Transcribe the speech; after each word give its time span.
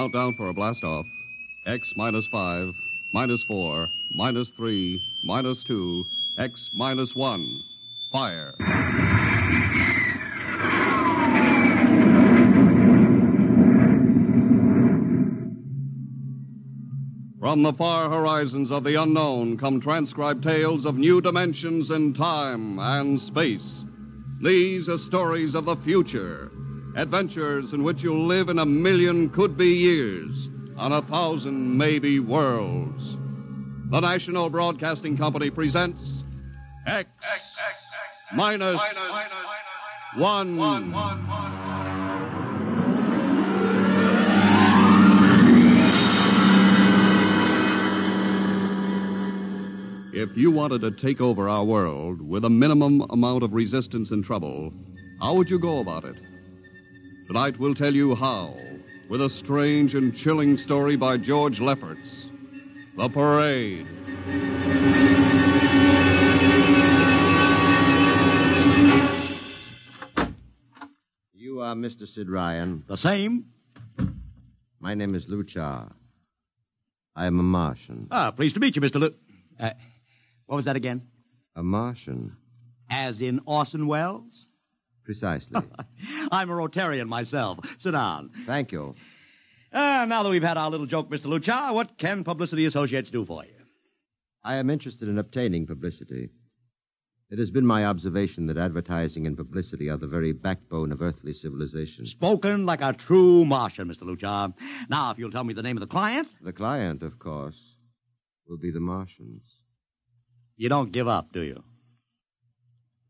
Countdown 0.00 0.34
for 0.34 0.48
a 0.48 0.54
blast 0.54 0.82
off. 0.82 1.06
X 1.66 1.92
minus 1.94 2.26
5, 2.28 2.74
minus 3.12 3.44
4, 3.44 3.86
minus 4.16 4.50
3, 4.50 4.98
minus 5.26 5.62
2, 5.62 6.04
X 6.38 6.70
minus 6.74 7.14
1. 7.14 7.44
Fire. 8.10 8.54
From 17.38 17.62
the 17.62 17.74
far 17.74 18.08
horizons 18.08 18.70
of 18.70 18.84
the 18.84 18.94
unknown 18.94 19.58
come 19.58 19.80
transcribed 19.80 20.42
tales 20.42 20.86
of 20.86 20.96
new 20.96 21.20
dimensions 21.20 21.90
in 21.90 22.14
time 22.14 22.78
and 22.78 23.20
space. 23.20 23.84
These 24.40 24.88
are 24.88 24.96
stories 24.96 25.54
of 25.54 25.66
the 25.66 25.76
future, 25.76 26.50
adventures 26.94 27.72
in 27.72 27.82
which 27.82 28.02
you'll 28.02 28.26
live 28.26 28.48
in 28.48 28.58
a 28.58 28.66
million 28.66 29.28
could 29.30 29.56
be 29.56 29.68
years, 29.68 30.48
on 30.76 30.92
a 30.92 31.02
thousand 31.02 31.76
maybe 31.76 32.18
worlds. 32.20 33.16
The 33.90 34.00
National 34.00 34.50
Broadcasting 34.50 35.16
Company 35.16 35.50
presents 35.50 36.24
X, 36.86 37.08
minus, 38.32 38.80
one. 40.16 40.58
If 50.12 50.36
you 50.36 50.50
wanted 50.50 50.80
to 50.82 50.90
take 50.90 51.20
over 51.20 51.48
our 51.48 51.64
world 51.64 52.20
with 52.20 52.44
a 52.44 52.50
minimum 52.50 53.06
amount 53.10 53.42
of 53.42 53.54
resistance 53.54 54.10
and 54.10 54.24
trouble, 54.24 54.72
how 55.20 55.34
would 55.34 55.48
you 55.48 55.58
go 55.58 55.78
about 55.80 56.04
it? 56.04 56.16
Tonight 57.30 57.60
we'll 57.60 57.76
tell 57.76 57.94
you 57.94 58.16
how, 58.16 58.56
with 59.08 59.22
a 59.22 59.30
strange 59.30 59.94
and 59.94 60.12
chilling 60.12 60.58
story 60.58 60.96
by 60.96 61.16
George 61.16 61.60
Lefferts 61.60 62.28
The 62.96 63.08
Parade. 63.08 63.86
You 71.32 71.60
are 71.60 71.76
Mr. 71.76 72.04
Sid 72.04 72.28
Ryan. 72.28 72.82
The 72.88 72.96
same? 72.96 73.44
My 74.80 74.94
name 74.94 75.14
is 75.14 75.26
Luchar. 75.26 75.92
I 77.14 77.26
am 77.26 77.38
a 77.38 77.44
Martian. 77.44 78.08
Ah, 78.10 78.32
pleased 78.32 78.54
to 78.54 78.60
meet 78.60 78.74
you, 78.74 78.82
Mr. 78.82 78.98
Lu. 78.98 79.14
Uh, 79.56 79.70
what 80.46 80.56
was 80.56 80.64
that 80.64 80.74
again? 80.74 81.06
A 81.54 81.62
Martian? 81.62 82.36
As 82.90 83.22
in 83.22 83.38
Orson 83.46 83.86
Welles? 83.86 84.49
Precisely. 85.10 85.60
I'm 86.30 86.50
a 86.50 86.52
Rotarian 86.52 87.08
myself. 87.08 87.58
Sit 87.78 87.90
down. 87.90 88.30
Thank 88.46 88.70
you. 88.70 88.94
Ah, 89.72 90.04
now 90.06 90.22
that 90.22 90.30
we've 90.30 90.40
had 90.40 90.56
our 90.56 90.70
little 90.70 90.86
joke, 90.86 91.10
Mr. 91.10 91.26
Luchar, 91.26 91.74
what 91.74 91.98
can 91.98 92.22
Publicity 92.22 92.64
Associates 92.64 93.10
do 93.10 93.24
for 93.24 93.44
you? 93.44 93.50
I 94.44 94.54
am 94.54 94.70
interested 94.70 95.08
in 95.08 95.18
obtaining 95.18 95.66
publicity. 95.66 96.28
It 97.28 97.40
has 97.40 97.50
been 97.50 97.66
my 97.66 97.86
observation 97.86 98.46
that 98.46 98.56
advertising 98.56 99.26
and 99.26 99.36
publicity 99.36 99.90
are 99.90 99.96
the 99.96 100.06
very 100.06 100.32
backbone 100.32 100.92
of 100.92 101.02
earthly 101.02 101.32
civilization. 101.32 102.06
Spoken 102.06 102.64
like 102.64 102.80
a 102.80 102.92
true 102.92 103.44
Martian, 103.44 103.88
Mr. 103.88 104.02
Luchar. 104.02 104.54
Now, 104.88 105.10
if 105.10 105.18
you'll 105.18 105.32
tell 105.32 105.42
me 105.42 105.54
the 105.54 105.62
name 105.64 105.76
of 105.76 105.80
the 105.80 105.88
client. 105.88 106.28
The 106.40 106.52
client, 106.52 107.02
of 107.02 107.18
course, 107.18 107.60
will 108.46 108.58
be 108.58 108.70
the 108.70 108.78
Martians. 108.78 109.56
You 110.56 110.68
don't 110.68 110.92
give 110.92 111.08
up, 111.08 111.32
do 111.32 111.40
you? 111.40 111.64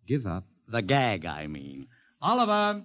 Give 0.07 0.27
up? 0.27 0.45
The 0.71 0.83
gag, 0.83 1.27
I 1.27 1.49
mean. 1.49 1.89
Oliver! 2.23 2.85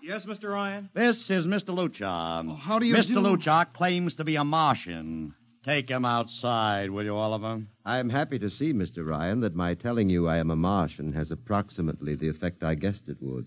Yes, 0.00 0.26
Mr. 0.26 0.50
Ryan? 0.50 0.90
This 0.94 1.28
is 1.28 1.48
Mr. 1.48 1.74
Luchar. 1.74 2.48
Oh, 2.48 2.54
how 2.54 2.78
do 2.78 2.86
you 2.86 2.94
Mr. 2.94 3.14
do? 3.14 3.20
Luchar 3.20 3.72
claims 3.72 4.14
to 4.16 4.24
be 4.24 4.36
a 4.36 4.44
Martian. 4.44 5.34
Take 5.64 5.88
him 5.88 6.04
outside, 6.04 6.90
will 6.90 7.04
you, 7.04 7.16
Oliver? 7.16 7.62
I 7.84 7.98
am 7.98 8.10
happy 8.10 8.38
to 8.38 8.48
see, 8.48 8.72
Mr. 8.72 9.04
Ryan, 9.04 9.40
that 9.40 9.56
my 9.56 9.74
telling 9.74 10.08
you 10.08 10.28
I 10.28 10.36
am 10.36 10.52
a 10.52 10.56
Martian 10.56 11.12
has 11.14 11.32
approximately 11.32 12.14
the 12.14 12.28
effect 12.28 12.62
I 12.62 12.76
guessed 12.76 13.08
it 13.08 13.16
would. 13.20 13.46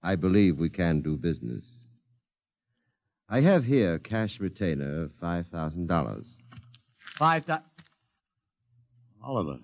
I 0.00 0.14
believe 0.14 0.58
we 0.58 0.68
can 0.70 1.00
do 1.00 1.16
business. 1.16 1.64
I 3.28 3.40
have 3.40 3.64
here 3.64 3.98
cash 3.98 4.38
retainer 4.38 5.02
of 5.02 5.12
$5,000. 5.20 6.24
Five 6.98 7.44
thousand. 7.44 7.64
Oliver, 9.24 9.58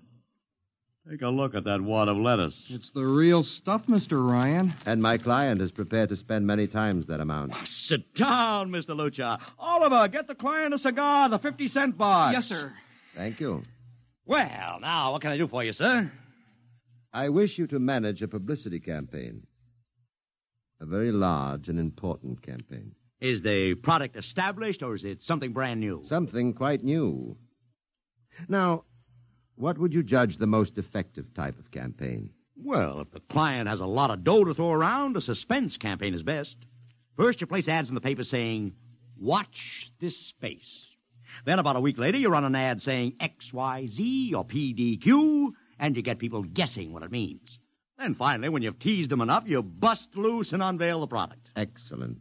take 1.08 1.22
a 1.22 1.28
look 1.28 1.54
at 1.54 1.64
that 1.64 1.80
wad 1.80 2.08
of 2.08 2.18
lettuce. 2.18 2.70
It's 2.70 2.90
the 2.90 3.04
real 3.04 3.42
stuff, 3.42 3.86
Mr. 3.86 4.28
Ryan. 4.28 4.74
And 4.84 5.00
my 5.00 5.16
client 5.16 5.60
is 5.60 5.72
prepared 5.72 6.10
to 6.10 6.16
spend 6.16 6.46
many 6.46 6.66
times 6.66 7.06
that 7.06 7.20
amount. 7.20 7.54
Sit 7.66 8.14
down, 8.14 8.70
Mr. 8.70 8.94
Luchar. 8.94 9.40
Oliver, 9.58 10.08
get 10.08 10.28
the 10.28 10.34
client 10.34 10.74
a 10.74 10.78
cigar, 10.78 11.28
the 11.28 11.38
50 11.38 11.68
cent 11.68 11.96
box. 11.96 12.34
Yes, 12.34 12.46
sir. 12.46 12.72
Thank 13.16 13.40
you. 13.40 13.62
Well, 14.26 14.78
now, 14.80 15.12
what 15.12 15.22
can 15.22 15.32
I 15.32 15.38
do 15.38 15.48
for 15.48 15.64
you, 15.64 15.72
sir? 15.72 16.12
I 17.12 17.30
wish 17.30 17.58
you 17.58 17.66
to 17.68 17.78
manage 17.78 18.22
a 18.22 18.28
publicity 18.28 18.80
campaign. 18.80 19.46
A 20.80 20.84
very 20.84 21.10
large 21.10 21.68
and 21.70 21.78
important 21.78 22.42
campaign. 22.42 22.94
Is 23.20 23.42
the 23.42 23.74
product 23.76 24.14
established 24.14 24.82
or 24.82 24.94
is 24.94 25.04
it 25.04 25.22
something 25.22 25.52
brand 25.52 25.80
new? 25.80 26.02
Something 26.04 26.52
quite 26.52 26.84
new. 26.84 27.36
Now, 28.46 28.84
what 29.58 29.76
would 29.78 29.92
you 29.92 30.02
judge 30.02 30.38
the 30.38 30.46
most 30.46 30.78
effective 30.78 31.34
type 31.34 31.58
of 31.58 31.70
campaign? 31.70 32.30
Well, 32.56 33.00
if 33.00 33.10
the 33.10 33.20
client 33.20 33.68
has 33.68 33.80
a 33.80 33.86
lot 33.86 34.10
of 34.10 34.24
dough 34.24 34.44
to 34.44 34.54
throw 34.54 34.70
around, 34.70 35.16
a 35.16 35.20
suspense 35.20 35.76
campaign 35.76 36.14
is 36.14 36.22
best. 36.22 36.58
First, 37.16 37.40
you 37.40 37.46
place 37.46 37.68
ads 37.68 37.88
in 37.88 37.94
the 37.94 38.00
paper 38.00 38.24
saying, 38.24 38.74
Watch 39.16 39.90
this 39.98 40.16
space. 40.16 40.96
Then, 41.44 41.58
about 41.58 41.76
a 41.76 41.80
week 41.80 41.98
later, 41.98 42.18
you 42.18 42.28
run 42.28 42.44
an 42.44 42.54
ad 42.54 42.80
saying 42.80 43.16
XYZ 43.18 44.32
or 44.32 44.44
PDQ, 44.44 45.52
and 45.78 45.96
you 45.96 46.02
get 46.02 46.18
people 46.18 46.42
guessing 46.42 46.92
what 46.92 47.02
it 47.02 47.10
means. 47.10 47.58
Then, 47.98 48.14
finally, 48.14 48.48
when 48.48 48.62
you've 48.62 48.78
teased 48.78 49.10
them 49.10 49.20
enough, 49.20 49.48
you 49.48 49.62
bust 49.62 50.16
loose 50.16 50.52
and 50.52 50.62
unveil 50.62 51.00
the 51.00 51.08
product. 51.08 51.50
Excellent. 51.56 52.18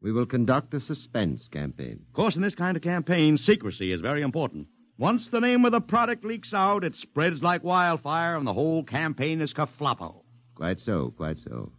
We 0.00 0.12
will 0.12 0.26
conduct 0.26 0.74
a 0.74 0.80
suspense 0.80 1.48
campaign. 1.48 2.04
Of 2.06 2.12
course, 2.12 2.36
in 2.36 2.42
this 2.42 2.54
kind 2.54 2.76
of 2.76 2.82
campaign, 2.82 3.38
secrecy 3.38 3.90
is 3.90 4.00
very 4.00 4.22
important. 4.22 4.68
Once 4.96 5.28
the 5.28 5.40
name 5.40 5.64
of 5.64 5.72
the 5.72 5.80
product 5.80 6.24
leaks 6.24 6.54
out, 6.54 6.84
it 6.84 6.94
spreads 6.94 7.42
like 7.42 7.64
wildfire, 7.64 8.36
and 8.36 8.46
the 8.46 8.52
whole 8.52 8.84
campaign 8.84 9.40
is 9.40 9.52
kerfloppo. 9.52 10.22
Quite 10.54 10.78
so, 10.78 11.10
quite 11.10 11.38
so. 11.38 11.72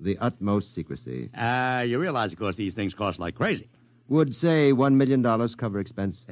The 0.00 0.16
utmost 0.18 0.74
secrecy. 0.74 1.30
Uh, 1.34 1.84
you 1.86 1.98
realize, 1.98 2.32
of 2.32 2.38
course, 2.38 2.56
these 2.56 2.74
things 2.74 2.94
cost 2.94 3.20
like 3.20 3.34
crazy. 3.34 3.68
Would, 4.08 4.34
say, 4.34 4.72
$1 4.72 4.94
million 4.94 5.22
cover 5.56 5.78
expense? 5.78 6.24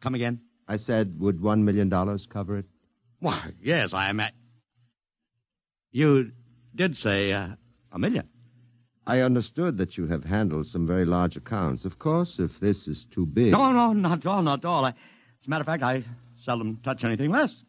Come 0.00 0.16
again? 0.16 0.40
I 0.66 0.76
said, 0.76 1.20
would 1.20 1.38
$1 1.38 1.62
million 1.62 1.88
cover 2.28 2.58
it? 2.58 2.66
Why, 3.20 3.50
yes, 3.62 3.94
I 3.94 4.10
am 4.10 4.18
at. 4.18 4.34
You 5.92 6.32
did 6.74 6.96
say 6.96 7.32
uh, 7.32 7.50
a 7.92 7.98
million. 7.98 8.28
I 9.06 9.20
understood 9.20 9.78
that 9.78 9.96
you 9.96 10.08
have 10.08 10.24
handled 10.24 10.66
some 10.66 10.86
very 10.86 11.04
large 11.04 11.36
accounts. 11.36 11.84
Of 11.84 12.00
course, 12.00 12.40
if 12.40 12.58
this 12.58 12.88
is 12.88 13.04
too 13.04 13.24
big. 13.24 13.52
No, 13.52 13.72
no, 13.72 13.92
not 13.92 14.18
at 14.18 14.26
all, 14.26 14.42
not 14.42 14.58
at 14.58 14.64
all. 14.64 14.84
I, 14.84 14.94
as 15.46 15.48
a 15.48 15.50
matter 15.50 15.60
of 15.60 15.66
fact, 15.66 15.84
I 15.84 16.02
seldom 16.34 16.80
touch 16.82 17.04
anything 17.04 17.30
less. 17.30 17.62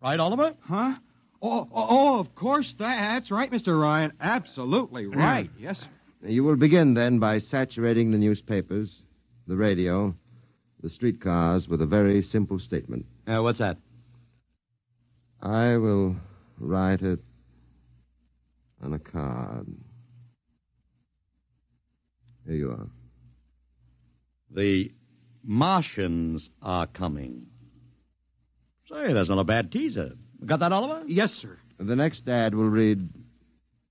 Right, 0.00 0.20
Oliver? 0.20 0.54
Huh? 0.60 0.94
Oh, 1.42 1.66
oh, 1.74 1.86
oh, 1.90 2.20
of 2.20 2.36
course. 2.36 2.74
That's 2.74 3.32
right, 3.32 3.50
Mr. 3.50 3.80
Ryan. 3.80 4.12
Absolutely 4.20 5.08
right. 5.08 5.50
Yes. 5.58 5.88
You 6.22 6.44
will 6.44 6.54
begin 6.54 6.94
then 6.94 7.18
by 7.18 7.40
saturating 7.40 8.12
the 8.12 8.18
newspapers, 8.18 9.02
the 9.48 9.56
radio, 9.56 10.14
the 10.80 10.88
streetcars 10.88 11.68
with 11.68 11.82
a 11.82 11.86
very 11.86 12.22
simple 12.22 12.60
statement. 12.60 13.06
Uh, 13.26 13.42
what's 13.42 13.58
that? 13.58 13.78
I 15.42 15.76
will 15.76 16.14
write 16.60 17.02
it 17.02 17.18
on 18.80 18.92
a 18.92 19.00
card. 19.00 19.66
Here 22.46 22.54
you 22.54 22.70
are. 22.70 22.86
The 24.52 24.92
Martians 25.44 26.50
are 26.62 26.86
coming. 26.86 27.46
Say, 28.88 29.12
that's 29.12 29.28
not 29.28 29.38
a 29.38 29.44
bad 29.44 29.70
teaser. 29.70 30.12
Got 30.44 30.60
that, 30.60 30.72
Oliver? 30.72 31.02
Yes, 31.06 31.32
sir. 31.32 31.58
The 31.78 31.96
next 31.96 32.28
ad 32.28 32.54
will 32.54 32.68
read 32.68 33.08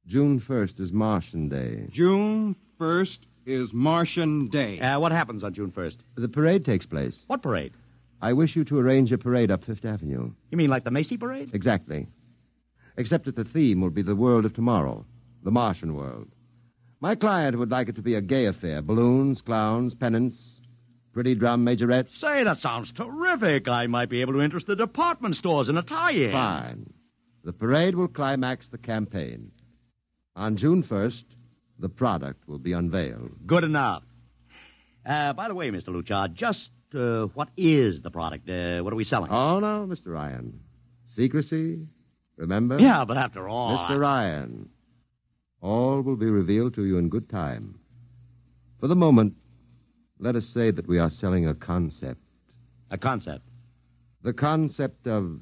June 0.05 0.39
1st 0.39 0.79
is 0.79 0.91
Martian 0.91 1.49
Day. 1.49 1.87
June 1.89 2.55
1st 2.79 3.19
is 3.45 3.73
Martian 3.73 4.47
Day. 4.47 4.79
Uh, 4.79 4.99
what 4.99 5.11
happens 5.11 5.43
on 5.43 5.53
June 5.53 5.71
1st? 5.71 5.97
The 6.15 6.29
parade 6.29 6.65
takes 6.65 6.85
place. 6.85 7.23
What 7.27 7.41
parade? 7.41 7.73
I 8.21 8.33
wish 8.33 8.55
you 8.55 8.63
to 8.65 8.79
arrange 8.79 9.11
a 9.11 9.17
parade 9.17 9.51
up 9.51 9.63
Fifth 9.63 9.85
Avenue. 9.85 10.31
You 10.49 10.57
mean 10.57 10.69
like 10.69 10.85
the 10.85 10.91
Macy 10.91 11.17
parade? 11.17 11.51
Exactly. 11.53 12.07
Except 12.97 13.25
that 13.25 13.35
the 13.35 13.43
theme 13.43 13.81
will 13.81 13.89
be 13.89 14.01
the 14.01 14.15
world 14.15 14.45
of 14.45 14.53
tomorrow, 14.53 15.05
the 15.43 15.51
Martian 15.51 15.93
world. 15.93 16.29
My 16.99 17.15
client 17.15 17.57
would 17.57 17.71
like 17.71 17.89
it 17.89 17.95
to 17.95 18.01
be 18.01 18.15
a 18.15 18.21
gay 18.21 18.45
affair 18.45 18.81
balloons, 18.81 19.41
clowns, 19.41 19.93
pennants, 19.93 20.61
pretty 21.13 21.35
drum 21.35 21.65
majorettes. 21.65 22.11
Say, 22.11 22.43
that 22.43 22.57
sounds 22.57 22.91
terrific. 22.91 23.67
I 23.67 23.87
might 23.87 24.09
be 24.09 24.21
able 24.21 24.33
to 24.33 24.41
interest 24.41 24.67
the 24.67 24.75
department 24.75 25.35
stores 25.35 25.69
in 25.69 25.77
a 25.77 25.81
tie-in. 25.83 26.31
Fine. 26.31 26.93
The 27.43 27.53
parade 27.53 27.95
will 27.95 28.07
climax 28.07 28.69
the 28.69 28.77
campaign. 28.77 29.51
On 30.35 30.55
June 30.55 30.81
1st, 30.81 31.25
the 31.77 31.89
product 31.89 32.47
will 32.47 32.57
be 32.59 32.73
unveiled. 32.73 33.31
Good 33.45 33.63
enough. 33.63 34.03
Uh, 35.05 35.33
by 35.33 35.47
the 35.47 35.55
way, 35.55 35.69
Mr. 35.69 35.89
Luchard, 35.93 36.33
just 36.33 36.71
uh, 36.95 37.27
what 37.33 37.49
is 37.57 38.01
the 38.01 38.09
product? 38.09 38.49
Uh, 38.49 38.81
what 38.81 38.93
are 38.93 38.95
we 38.95 39.03
selling? 39.03 39.31
Oh, 39.31 39.59
no, 39.59 39.85
Mr. 39.87 40.07
Ryan. 40.13 40.61
Secrecy, 41.03 41.85
remember? 42.37 42.79
Yeah, 42.79 43.05
but 43.05 43.17
after 43.17 43.47
all. 43.47 43.77
Mr. 43.77 43.99
Ryan, 43.99 44.69
all 45.61 46.01
will 46.01 46.15
be 46.15 46.25
revealed 46.25 46.73
to 46.75 46.85
you 46.85 46.97
in 46.97 47.09
good 47.09 47.29
time. 47.29 47.79
For 48.79 48.87
the 48.87 48.95
moment, 48.95 49.35
let 50.23 50.37
us 50.37 50.45
say 50.45 50.71
that 50.71 50.87
we 50.87 50.99
are 50.99 51.09
selling 51.09 51.45
a 51.45 51.53
concept. 51.53 52.21
A 52.89 52.97
concept. 52.97 53.43
The 54.21 54.31
concept 54.31 55.05
of 55.05 55.41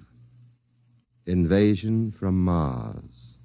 invasion 1.27 2.11
from 2.11 2.43
Mars. 2.43 3.37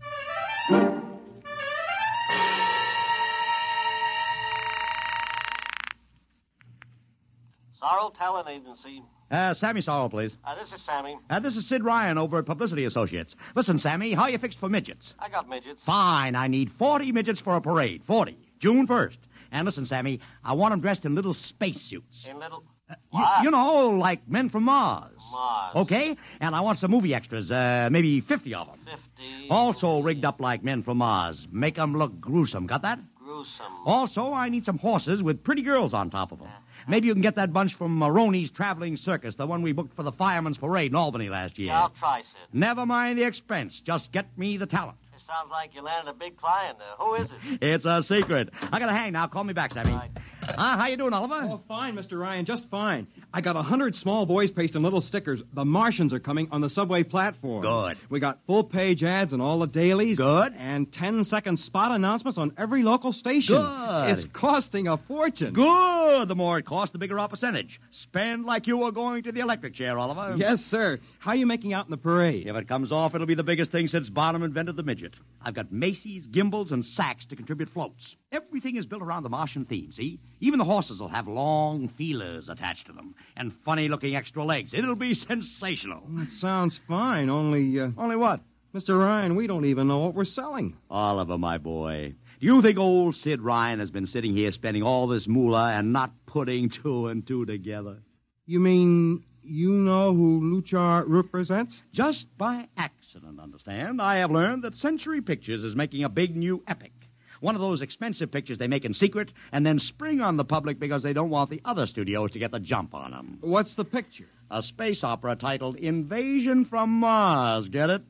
Sorrel 7.73 8.11
Talent 8.11 8.49
Agency. 8.49 9.03
Uh, 9.31 9.53
Sammy 9.53 9.83
Sorrell, 9.83 10.11
please. 10.11 10.39
Uh, 10.43 10.55
this 10.55 10.73
is 10.73 10.81
Sammy. 10.81 11.19
Uh, 11.29 11.39
this 11.39 11.59
is 11.59 11.67
Sid 11.67 11.85
Ryan 11.85 12.17
over 12.17 12.39
at 12.39 12.47
Publicity 12.47 12.87
Associates. 12.87 13.37
Listen, 13.55 13.77
Sammy, 13.77 14.15
how 14.15 14.23
are 14.23 14.31
you 14.31 14.39
fixed 14.39 14.59
for 14.59 14.71
midgets? 14.71 15.15
I 15.19 15.29
got 15.29 15.47
midgets. 15.47 15.85
Fine, 15.85 16.35
I 16.35 16.49
need 16.49 16.71
40 16.71 17.13
midgets 17.13 17.41
for 17.41 17.57
a 17.57 17.61
parade. 17.61 18.03
40. 18.03 18.39
June 18.59 18.87
1st. 18.87 19.19
And 19.57 19.65
listen, 19.65 19.87
Sammy, 19.87 20.21
I 20.45 20.53
want 20.53 20.73
them 20.73 20.81
dressed 20.81 21.07
in 21.07 21.15
little 21.15 21.33
spacesuits. 21.33 22.29
In 22.29 22.39
little. 22.39 22.63
You, 22.91 22.95
What? 23.09 23.43
you 23.43 23.51
know, 23.51 23.89
like 23.89 24.29
men 24.29 24.51
from 24.51 24.65
Mars. 24.65 25.11
Mars. 25.33 25.75
Okay? 25.77 26.15
And 26.41 26.55
I 26.55 26.61
want 26.61 26.77
some 26.77 26.91
movie 26.91 27.15
extras, 27.15 27.51
uh, 27.51 27.89
maybe 27.91 28.21
50 28.21 28.55
of 28.55 28.67
them. 28.67 28.79
50. 28.85 29.49
Also 29.51 30.01
rigged 30.03 30.27
up 30.27 30.43
like 30.43 30.63
men 30.63 30.83
from 30.83 30.99
Mars. 30.99 31.49
Make 31.51 31.77
them 31.77 31.95
look 31.97 32.21
gruesome. 32.21 32.67
Got 32.67 32.83
that? 32.83 32.99
Gruesome. 33.19 33.73
Also, 33.87 34.31
I 34.33 34.51
need 34.51 34.65
some 34.67 34.77
horses 34.79 35.23
with 35.23 35.43
pretty 35.43 35.63
girls 35.63 35.95
on 35.95 36.11
top 36.11 36.33
of 36.33 36.39
them. 36.39 36.49
Maybe 36.87 37.07
you 37.09 37.15
can 37.15 37.23
get 37.23 37.35
that 37.37 37.51
bunch 37.53 37.75
from 37.75 37.99
Maroney's 37.99 38.51
Traveling 38.51 38.97
Circus, 38.99 39.37
the 39.37 39.47
one 39.47 39.63
we 39.63 39.73
booked 39.73 39.95
for 39.97 40.03
the 40.05 40.13
Fireman's 40.13 40.59
Parade 40.59 40.93
in 40.93 40.97
Albany 40.97 41.29
last 41.31 41.59
year. 41.59 41.69
Yeah, 41.69 41.81
I'll 41.83 41.89
try, 41.89 42.21
Sid. 42.21 42.37
Never 42.53 42.85
mind 42.85 43.19
the 43.19 43.25
expense. 43.25 43.81
Just 43.81 44.13
get 44.13 44.27
me 44.37 44.59
the 44.59 44.67
talent. 44.67 44.99
It 45.17 45.23
sounds 45.23 45.51
like 45.51 45.75
you 45.75 45.81
landed 45.81 46.11
a 46.11 46.15
big 46.15 46.37
client 46.37 46.79
there. 46.79 46.89
Who 46.99 47.15
is 47.15 47.33
it? 47.33 47.39
It's 47.63 47.87
a 47.87 48.03
secret. 48.03 48.51
I 48.71 48.79
gotta 48.79 48.93
hang 48.93 49.13
now. 49.13 49.27
Call 49.27 49.45
me 49.45 49.55
back, 49.55 49.73
Sammy. 49.73 49.99
Right. 50.47 50.57
Ah, 50.59 50.77
how 50.79 50.87
you 50.87 50.97
doing, 50.97 51.13
Oliver? 51.13 51.41
Oh, 51.51 51.61
fine, 51.69 51.97
Mr. 51.97 52.19
Ryan, 52.19 52.45
just 52.45 52.67
fine. 52.67 53.07
I 53.35 53.41
got 53.41 53.57
a 53.57 53.63
hundred 53.63 53.97
small 53.97 54.27
boys 54.27 54.51
pasting 54.51 54.83
little 54.83 55.01
stickers. 55.01 55.43
The 55.53 55.65
Martians 55.65 56.13
are 56.13 56.19
coming 56.19 56.49
on 56.53 56.61
the 56.61 56.71
subway 56.71 57.03
platforms. 57.03 57.67
Good. 57.67 57.99
We 58.11 58.21
got 58.21 58.39
full 58.47 58.65
page 58.65 59.03
ads 59.05 59.33
in 59.33 59.41
all 59.41 59.59
the 59.59 59.67
dailies. 59.67 60.19
Good. 60.19 60.55
And 60.59 60.91
10 60.91 61.25
second 61.25 61.59
spot 61.59 61.93
announcements 61.93 62.39
on 62.39 62.53
every 62.57 62.83
local 62.83 63.13
station. 63.13 63.57
Good. 63.57 64.11
It's 64.11 64.25
costing 64.25 64.89
a 64.89 64.97
fortune. 64.97 65.53
Good. 65.53 66.29
The 66.29 66.37
more 66.37 66.59
it 66.59 66.65
costs, 66.65 66.93
the 66.93 66.99
bigger 66.99 67.19
our 67.19 67.29
percentage. 67.29 67.81
Spend 67.91 68.45
like 68.45 68.67
you 68.67 68.79
were 68.79 68.93
going 68.93 69.23
to 69.25 69.33
the 69.33 69.41
electric 69.41 69.75
chair, 69.75 69.99
Oliver. 69.99 70.35
Yes, 70.37 70.65
sir. 70.65 70.99
How 71.19 71.33
are 71.33 71.37
you 71.37 71.47
making 71.47 71.73
out 71.75 71.87
in 71.87 71.91
the 71.91 71.97
parade? 71.97 72.47
If 72.47 72.57
it 72.57 72.69
comes 72.69 72.93
off, 72.93 73.15
it'll 73.15 73.27
be 73.27 73.35
the 73.35 73.45
biggest 73.45 73.73
thing 73.73 73.89
since 73.89 74.09
Barnum 74.09 74.43
invented 74.43 74.77
the 74.77 74.83
midget. 74.83 75.15
I've 75.43 75.55
got 75.55 75.73
Macy's, 75.73 76.27
Gimbels, 76.27 76.73
and 76.73 76.83
Saks 76.83 77.27
to 77.29 77.37
contribute 77.37 77.69
floats. 77.69 78.17
Everything 78.33 78.77
is 78.77 78.87
built 78.87 79.03
around 79.03 79.23
the 79.23 79.29
Martian 79.29 79.65
theme, 79.65 79.93
see? 79.93 80.21
Even 80.41 80.59
the 80.59 80.65
horses 80.65 81.01
will 81.01 81.09
have 81.09 81.27
long 81.27 81.89
feelers 81.89 82.49
attached 82.49 82.87
to 82.87 82.93
them 82.93 83.15
and 83.37 83.53
funny 83.53 83.89
looking 83.89 84.15
extra 84.15 84.45
legs. 84.45 84.75
It'll 84.75 84.95
be 84.97 85.15
sensational. 85.15 86.03
That 86.11 86.31
sounds 86.31 86.77
fine, 86.77 87.31
only, 87.31 87.81
uh, 87.81 87.91
Only 87.97 88.17
what? 88.17 88.41
Mr. 88.75 88.99
Ryan, 88.99 89.37
we 89.37 89.47
don't 89.47 89.65
even 89.65 89.89
know 89.89 90.01
what 90.01 90.15
we're 90.15 90.25
selling. 90.27 90.77
Oliver, 90.91 91.39
my 91.39 91.57
boy. 91.57 92.15
Do 92.39 92.47
you 92.47 92.61
think 92.61 92.79
old 92.79 93.15
Sid 93.15 93.41
Ryan 93.41 93.79
has 93.81 93.91
been 93.91 94.05
sitting 94.05 94.35
here 94.35 94.51
spending 94.51 94.83
all 94.83 95.07
this 95.07 95.27
moolah 95.27 95.73
and 95.73 95.95
not 95.95 96.13
putting 96.27 96.69
two 96.69 97.07
and 97.07 97.27
two 97.27 97.47
together? 97.47 98.03
You 98.45 98.61
mean 98.61 99.25
you 99.43 99.71
know 99.71 100.13
who 100.13 100.41
Luchar 100.43 101.05
represents? 101.07 101.85
Just 101.93 102.37
by 102.37 102.69
accident, 102.77 103.41
understand? 103.41 104.03
I 104.03 104.17
have 104.17 104.31
learned 104.31 104.65
that 104.65 104.75
Century 104.75 105.23
Pictures 105.23 105.65
is 105.65 105.75
making 105.75 106.05
a 106.05 106.09
big 106.11 106.37
new 106.37 106.63
epic. 106.67 106.93
One 107.41 107.55
of 107.55 107.61
those 107.61 107.83
expensive 107.83 108.31
pictures 108.31 108.59
they 108.59 108.69
make 108.69 108.85
in 108.85 108.93
secret 108.93 109.33
and 109.53 109.65
then 109.67 109.79
spring 109.79 110.21
on 110.21 110.37
the 110.37 110.45
public 110.45 110.79
because 110.79 111.03
they 111.03 111.13
don't 111.13 111.31
want 111.31 111.51
the 111.51 111.61
other 111.65 111.87
studios 111.87 112.31
to 112.33 112.39
get 112.39 112.53
the 112.53 112.61
jump 112.61 112.95
on 112.95 113.11
them. 113.11 113.39
What's 113.41 113.75
the 113.75 113.85
picture? 113.85 114.29
A 114.51 114.63
space 114.63 115.03
opera 115.05 115.37
titled 115.37 115.77
Invasion 115.77 116.65
from 116.65 116.91
Mars, 116.91 117.69
get 117.69 117.91
it? 117.91 118.03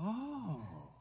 Oh, 0.00 0.24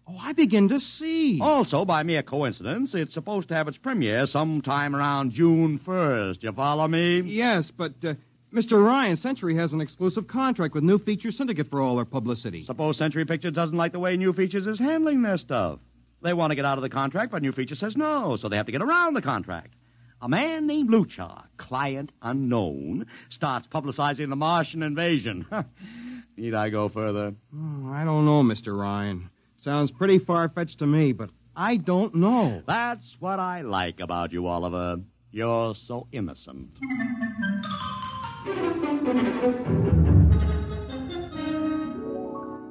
Oh, 0.09 0.17
I 0.21 0.31
begin 0.31 0.69
to 0.69 0.79
see. 0.79 1.41
Also, 1.41 1.83
by 1.83 2.01
mere 2.03 2.23
coincidence, 2.23 2.95
it's 2.95 3.13
supposed 3.13 3.49
to 3.49 3.55
have 3.55 3.67
its 3.67 3.77
premiere 3.77 4.25
sometime 4.25 4.95
around 4.95 5.31
June 5.31 5.77
1st. 5.77 6.43
You 6.43 6.53
follow 6.53 6.87
me? 6.87 7.19
Yes, 7.19 7.71
but 7.71 7.93
uh, 8.05 8.13
Mr. 8.53 8.81
Ryan, 8.81 9.17
Century 9.17 9.55
has 9.55 9.73
an 9.73 9.81
exclusive 9.81 10.25
contract 10.27 10.73
with 10.73 10.85
New 10.85 10.97
Feature 10.97 11.31
Syndicate 11.31 11.67
for 11.67 11.81
all 11.81 11.97
their 11.97 12.05
publicity. 12.05 12.61
Suppose 12.61 12.95
Century 12.95 13.25
Pictures 13.25 13.51
doesn't 13.51 13.77
like 13.77 13.91
the 13.91 13.99
way 13.99 14.15
New 14.15 14.31
Features 14.31 14.65
is 14.65 14.79
handling 14.79 15.23
their 15.23 15.37
stuff. 15.37 15.79
They 16.21 16.33
want 16.33 16.51
to 16.51 16.55
get 16.55 16.65
out 16.65 16.77
of 16.77 16.81
the 16.81 16.89
contract, 16.89 17.31
but 17.31 17.41
New 17.41 17.51
Feature 17.51 17.75
says 17.75 17.95
no, 17.95 18.35
so 18.35 18.49
they 18.49 18.57
have 18.57 18.65
to 18.65 18.71
get 18.71 18.81
around 18.81 19.13
the 19.13 19.21
contract. 19.21 19.75
A 20.19 20.27
man 20.27 20.65
named 20.65 20.89
Luchar, 20.89 21.43
client 21.57 22.11
unknown, 22.23 23.05
starts 23.29 23.67
publicizing 23.67 24.29
the 24.29 24.35
Martian 24.35 24.81
invasion. 24.81 25.45
Need 26.37 26.55
I 26.55 26.69
go 26.69 26.89
further? 26.89 27.35
Oh, 27.55 27.89
I 27.89 28.03
don't 28.03 28.25
know, 28.25 28.41
Mr. 28.41 28.77
Ryan. 28.77 29.29
Sounds 29.57 29.91
pretty 29.91 30.17
far 30.17 30.49
fetched 30.49 30.79
to 30.79 30.87
me, 30.87 31.11
but 31.13 31.29
I 31.55 31.77
don't 31.77 32.15
know. 32.15 32.63
That's 32.65 33.19
what 33.19 33.39
I 33.39 33.61
like 33.61 33.99
about 33.99 34.31
you, 34.31 34.47
Oliver. 34.47 35.01
You're 35.31 35.75
so 35.75 36.07
innocent. 36.11 36.79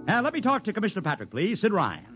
Now, 0.06 0.20
let 0.20 0.32
me 0.32 0.40
talk 0.40 0.64
to 0.64 0.72
Commissioner 0.72 1.02
Patrick, 1.02 1.30
please. 1.30 1.60
Sid 1.60 1.72
Ryan. 1.72 2.15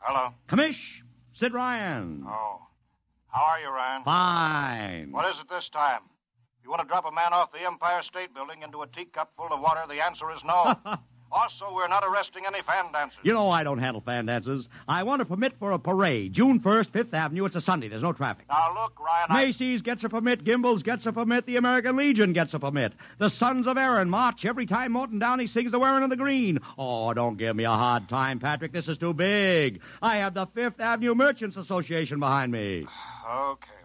Hello. 0.00 0.34
Commish, 0.48 1.02
Sid 1.30 1.52
Ryan. 1.52 2.24
Oh. 2.26 2.60
How 3.28 3.44
are 3.44 3.60
you, 3.60 3.68
Ryan? 3.68 4.02
Fine. 4.02 5.12
What 5.12 5.28
is 5.28 5.38
it 5.40 5.48
this 5.48 5.68
time? 5.68 6.00
You 6.64 6.70
want 6.70 6.82
to 6.82 6.88
drop 6.88 7.06
a 7.06 7.12
man 7.12 7.32
off 7.32 7.52
the 7.52 7.64
Empire 7.64 8.02
State 8.02 8.34
Building 8.34 8.62
into 8.62 8.82
a 8.82 8.86
teacup 8.86 9.32
full 9.36 9.52
of 9.52 9.60
water? 9.60 9.82
The 9.88 10.04
answer 10.04 10.30
is 10.30 10.44
no. 10.44 10.74
also, 11.32 11.72
we're 11.72 11.88
not 11.88 12.02
arresting 12.04 12.44
any 12.46 12.60
fan 12.62 12.90
dancers. 12.92 13.18
You 13.22 13.32
know 13.32 13.50
I 13.50 13.62
don't 13.62 13.78
handle 13.78 14.00
fan 14.00 14.26
dances. 14.26 14.68
I 14.88 15.02
want 15.02 15.22
a 15.22 15.24
permit 15.24 15.58
for 15.58 15.72
a 15.72 15.78
parade. 15.78 16.32
June 16.32 16.58
1st, 16.60 16.88
5th 16.90 17.14
Avenue. 17.14 17.44
It's 17.44 17.56
a 17.56 17.60
Sunday. 17.60 17.88
There's 17.88 18.02
no 18.02 18.12
traffic. 18.12 18.46
Now, 18.48 18.74
look, 18.74 18.98
Ryan, 18.98 19.26
I... 19.28 19.44
Macy's 19.44 19.82
gets 19.82 20.04
a 20.04 20.08
permit. 20.08 20.44
Gimbels 20.44 20.82
gets 20.82 21.06
a 21.06 21.12
permit. 21.12 21.46
The 21.46 21.56
American 21.56 21.96
Legion 21.96 22.32
gets 22.32 22.54
a 22.54 22.58
permit. 22.58 22.94
The 23.18 23.30
Sons 23.30 23.66
of 23.66 23.78
Erin 23.78 24.10
march 24.10 24.44
every 24.44 24.66
time 24.66 24.92
Morton 24.92 25.18
Downey 25.18 25.46
sings 25.46 25.70
the 25.70 25.78
wearing 25.78 26.02
of 26.02 26.10
the 26.10 26.16
green. 26.16 26.58
Oh, 26.76 27.14
don't 27.14 27.36
give 27.36 27.54
me 27.54 27.64
a 27.64 27.70
hard 27.70 28.08
time, 28.08 28.38
Patrick. 28.38 28.72
This 28.72 28.88
is 28.88 28.98
too 28.98 29.14
big. 29.14 29.80
I 30.02 30.16
have 30.16 30.34
the 30.34 30.46
Fifth 30.46 30.80
Avenue 30.80 31.14
Merchants 31.14 31.56
Association 31.56 32.18
behind 32.18 32.52
me. 32.52 32.86
Okay. 33.30 33.79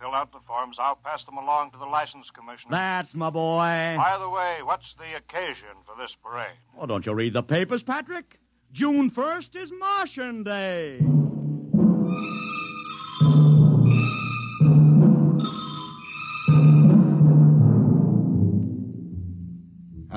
Fill 0.00 0.14
out 0.14 0.32
the 0.32 0.40
forms. 0.40 0.78
I'll 0.78 0.96
pass 0.96 1.24
them 1.24 1.36
along 1.36 1.72
to 1.72 1.78
the 1.78 1.84
license 1.84 2.30
commissioner. 2.30 2.70
That's 2.70 3.14
my 3.14 3.28
boy. 3.28 3.96
By 3.98 4.16
the 4.18 4.30
way, 4.30 4.60
what's 4.62 4.94
the 4.94 5.14
occasion 5.14 5.68
for 5.84 5.94
this 5.94 6.16
parade? 6.16 6.56
Oh, 6.78 6.86
don't 6.86 7.04
you 7.04 7.12
read 7.12 7.34
the 7.34 7.42
papers, 7.42 7.82
Patrick? 7.82 8.40
June 8.72 9.10
1st 9.10 9.56
is 9.56 9.72
Martian 9.72 10.42
Day. 10.42 11.00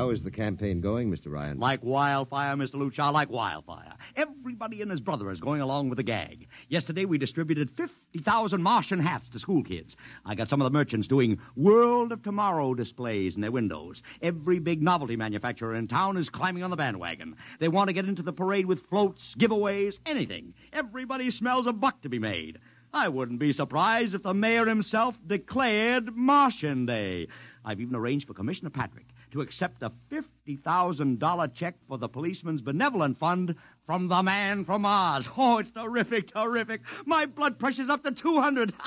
How 0.04 0.10
is 0.10 0.22
the 0.22 0.32
campaign 0.32 0.82
going, 0.82 1.10
Mr. 1.10 1.32
Ryan? 1.32 1.60
Like 1.60 1.82
wildfire, 1.82 2.58
Mr. 2.58 2.76
Luchar, 2.76 3.14
like 3.14 3.30
wildfire. 3.30 3.94
Everybody 4.18 4.82
and 4.82 4.92
his 4.92 5.00
brother 5.00 5.32
is 5.32 5.40
going 5.40 5.62
along 5.62 5.88
with 5.88 5.96
the 5.96 6.04
gag. 6.04 6.50
Yesterday, 6.68 7.06
we 7.06 7.18
distributed 7.18 7.72
50,000 7.72 8.62
Martian 8.62 9.00
hats 9.00 9.30
to 9.30 9.40
school 9.40 9.64
kids. 9.64 9.96
I 10.26 10.36
got 10.36 10.50
some 10.50 10.60
of 10.60 10.66
the 10.66 10.78
merchants 10.78 11.08
doing 11.08 11.40
World 11.56 12.12
of 12.12 12.22
Tomorrow 12.22 12.74
displays 12.74 13.38
in 13.38 13.42
their 13.42 13.54
windows. 13.54 14.04
Every 14.22 14.60
big 14.60 14.84
novelty 14.84 15.16
manufacturer 15.16 15.74
in 15.74 15.88
town 15.88 16.18
is 16.18 16.30
climbing 16.30 16.64
on 16.64 16.70
the 16.70 16.76
bandwagon. 16.76 17.38
They 17.60 17.70
want 17.70 17.88
to 17.88 17.94
get 17.94 18.04
into 18.04 18.24
the 18.24 18.34
parade 18.34 18.66
with 18.66 18.86
floats, 18.88 19.36
giveaways, 19.36 20.02
anything. 20.06 20.54
Everybody 20.74 21.32
smells 21.32 21.66
a 21.66 21.72
buck 21.72 22.02
to 22.02 22.10
be 22.10 22.20
made. 22.20 22.60
I 22.94 23.08
wouldn't 23.08 23.40
be 23.40 23.54
surprised 23.54 24.14
if 24.14 24.22
the 24.22 24.34
mayor 24.34 24.66
himself 24.66 25.18
declared 25.26 26.14
Martian 26.14 26.86
Day. 26.86 27.30
I've 27.64 27.80
even 27.80 27.96
arranged 27.96 28.28
for 28.28 28.34
Commissioner 28.34 28.70
Patrick 28.70 29.14
to 29.34 29.42
accept 29.42 29.84
a 29.84 29.92
$50,000 30.12 31.54
check 31.54 31.76
for 31.88 31.98
the 31.98 32.08
Policeman's 32.08 32.62
Benevolent 32.62 33.18
Fund 33.18 33.56
from 33.86 34.08
the 34.08 34.24
man 34.24 34.64
from 34.64 34.84
Mars. 34.84 35.28
Oh, 35.38 35.58
it's 35.58 35.72
terrific, 35.72 36.32
terrific. 36.32 36.80
My 37.06 37.26
blood 37.26 37.60
pressure's 37.60 37.90
up 37.90 38.04
to 38.04 38.12
200. 38.12 38.74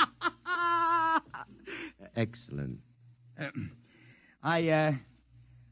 Excellent. 2.16 2.78
I, 4.42 4.68
uh, 4.68 4.92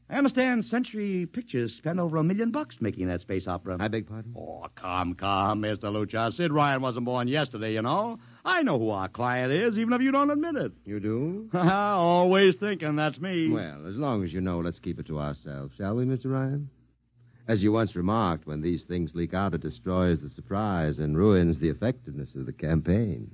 I 0.09 0.15
understand 0.15 0.65
Century 0.65 1.25
Pictures 1.25 1.73
spent 1.73 1.99
over 1.99 2.17
a 2.17 2.23
million 2.23 2.51
bucks 2.51 2.81
making 2.81 3.07
that 3.07 3.21
space 3.21 3.47
opera. 3.47 3.77
I 3.79 3.87
beg 3.87 4.07
pardon? 4.07 4.35
Oh, 4.37 4.67
come, 4.75 5.15
come, 5.15 5.61
Mr. 5.61 5.89
Lucha. 5.91 6.33
Sid 6.33 6.51
Ryan 6.51 6.81
wasn't 6.81 7.05
born 7.05 7.29
yesterday, 7.29 7.73
you 7.73 7.81
know. 7.81 8.19
I 8.47 8.61
know 8.61 8.77
who 8.77 8.91
our 8.91 9.07
client 9.07 9.51
is, 9.51 9.79
even 9.79 9.93
if 9.93 10.01
you 10.01 10.11
don't 10.11 10.29
admit 10.29 10.55
it. 10.55 10.71
You 10.85 10.99
do? 10.99 11.49
Always 11.53 12.55
thinking 12.55 12.95
that's 12.95 13.19
me. 13.19 13.49
Well, 13.49 13.87
as 13.87 13.97
long 13.97 14.23
as 14.23 14.33
you 14.33 14.39
know, 14.39 14.59
let's 14.59 14.79
keep 14.79 14.99
it 14.99 15.07
to 15.07 15.19
ourselves, 15.19 15.75
shall 15.75 15.95
we, 15.95 16.05
Mr. 16.05 16.31
Ryan? 16.31 16.69
As 17.47 17.63
you 17.63 17.71
once 17.71 17.95
remarked, 17.95 18.45
when 18.47 18.61
these 18.61 18.85
things 18.85 19.15
leak 19.15 19.33
out, 19.33 19.53
it 19.53 19.61
destroys 19.61 20.21
the 20.21 20.29
surprise 20.29 20.99
and 20.99 21.17
ruins 21.17 21.59
the 21.59 21.69
effectiveness 21.69 22.35
of 22.35 22.45
the 22.45 22.53
campaign. 22.53 23.29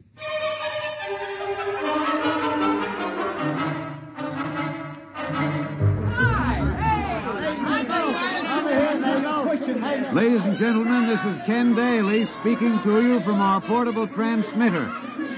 Ladies 10.14 10.44
and 10.44 10.58
gentlemen, 10.58 11.08
this 11.08 11.24
is 11.24 11.38
Ken 11.46 11.74
Daly 11.74 12.26
speaking 12.26 12.82
to 12.82 13.02
you 13.02 13.22
from 13.22 13.40
our 13.40 13.62
portable 13.62 14.06
transmitter 14.06 14.94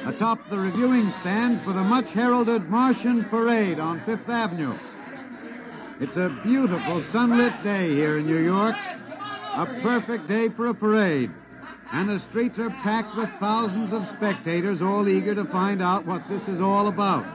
atop 0.05 0.49
the 0.49 0.57
reviewing 0.57 1.11
stand 1.11 1.61
for 1.61 1.73
the 1.73 1.83
much 1.83 2.11
heralded 2.11 2.67
Martian 2.71 3.23
Parade 3.25 3.77
on 3.77 4.01
Fifth 4.01 4.27
Avenue. 4.27 4.75
It's 5.99 6.17
a 6.17 6.35
beautiful 6.43 7.03
sunlit 7.03 7.53
day 7.63 7.93
here 7.93 8.17
in 8.17 8.25
New 8.25 8.39
York, 8.39 8.75
a 9.53 9.67
perfect 9.83 10.27
day 10.27 10.49
for 10.49 10.65
a 10.65 10.73
parade. 10.73 11.29
And 11.91 12.09
the 12.09 12.17
streets 12.17 12.57
are 12.57 12.71
packed 12.71 13.15
with 13.15 13.29
thousands 13.39 13.93
of 13.93 14.07
spectators, 14.07 14.81
all 14.81 15.07
eager 15.07 15.35
to 15.35 15.45
find 15.45 15.83
out 15.83 16.07
what 16.07 16.27
this 16.27 16.49
is 16.49 16.61
all 16.61 16.87
about. 16.87 17.27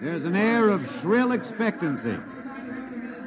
There's 0.00 0.24
an 0.24 0.34
air 0.34 0.70
of 0.70 0.90
shrill 0.98 1.32
expectancy. 1.32 2.16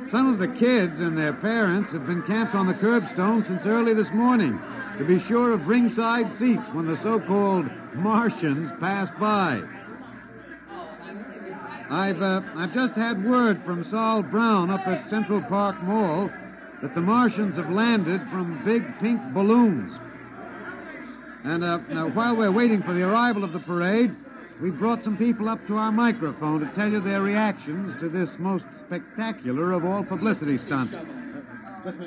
Some 0.10 0.34
of 0.34 0.40
the 0.40 0.48
kids 0.48 1.02
and 1.02 1.16
their 1.16 1.34
parents 1.34 1.92
have 1.92 2.08
been 2.08 2.24
camped 2.24 2.56
on 2.56 2.66
the 2.66 2.74
curbstone 2.74 3.44
since 3.44 3.68
early 3.68 3.94
this 3.94 4.12
morning 4.12 4.60
to 4.98 5.04
be 5.04 5.20
sure 5.20 5.52
of 5.52 5.68
ringside 5.68 6.34
seats 6.34 6.68
when 6.70 6.88
the 6.88 6.96
so 6.96 7.20
called 7.20 7.70
Martians 7.94 8.72
pass 8.80 9.12
by. 9.12 9.62
I've, 11.92 12.24
uh, 12.24 12.42
I've 12.56 12.74
just 12.74 12.96
had 12.96 13.24
word 13.24 13.62
from 13.62 13.84
Saul 13.84 14.24
Brown 14.24 14.72
up 14.72 14.88
at 14.88 15.08
Central 15.08 15.44
Park 15.44 15.80
Mall 15.84 16.32
that 16.82 16.96
the 16.96 17.02
Martians 17.02 17.58
have 17.58 17.70
landed 17.70 18.28
from 18.32 18.66
big 18.66 18.98
pink 18.98 19.22
balloons. 19.32 20.00
And 21.44 21.64
uh, 21.64 21.78
while 22.16 22.36
we're 22.36 22.52
waiting 22.52 22.82
for 22.82 22.94
the 22.94 23.04
arrival 23.04 23.44
of 23.44 23.54
the 23.54 23.60
parade, 23.60 24.16
we 24.60 24.72
brought 24.72 25.04
some 25.04 25.18
people 25.18 25.48
up 25.48 25.66
to 25.68 25.78
our 25.78 25.92
microphone 25.92 26.60
to 26.60 26.68
tell 26.76 26.92
you 26.92 27.00
their 27.00 27.22
reactions 27.22 27.96
to 27.96 28.10
this 28.10 28.40
most 28.40 28.74
spectacular 28.74 29.72
of 29.72 29.86
all 29.86 30.04
publicity 30.04 30.58
stunts. 30.58 30.98
That's 31.86 31.98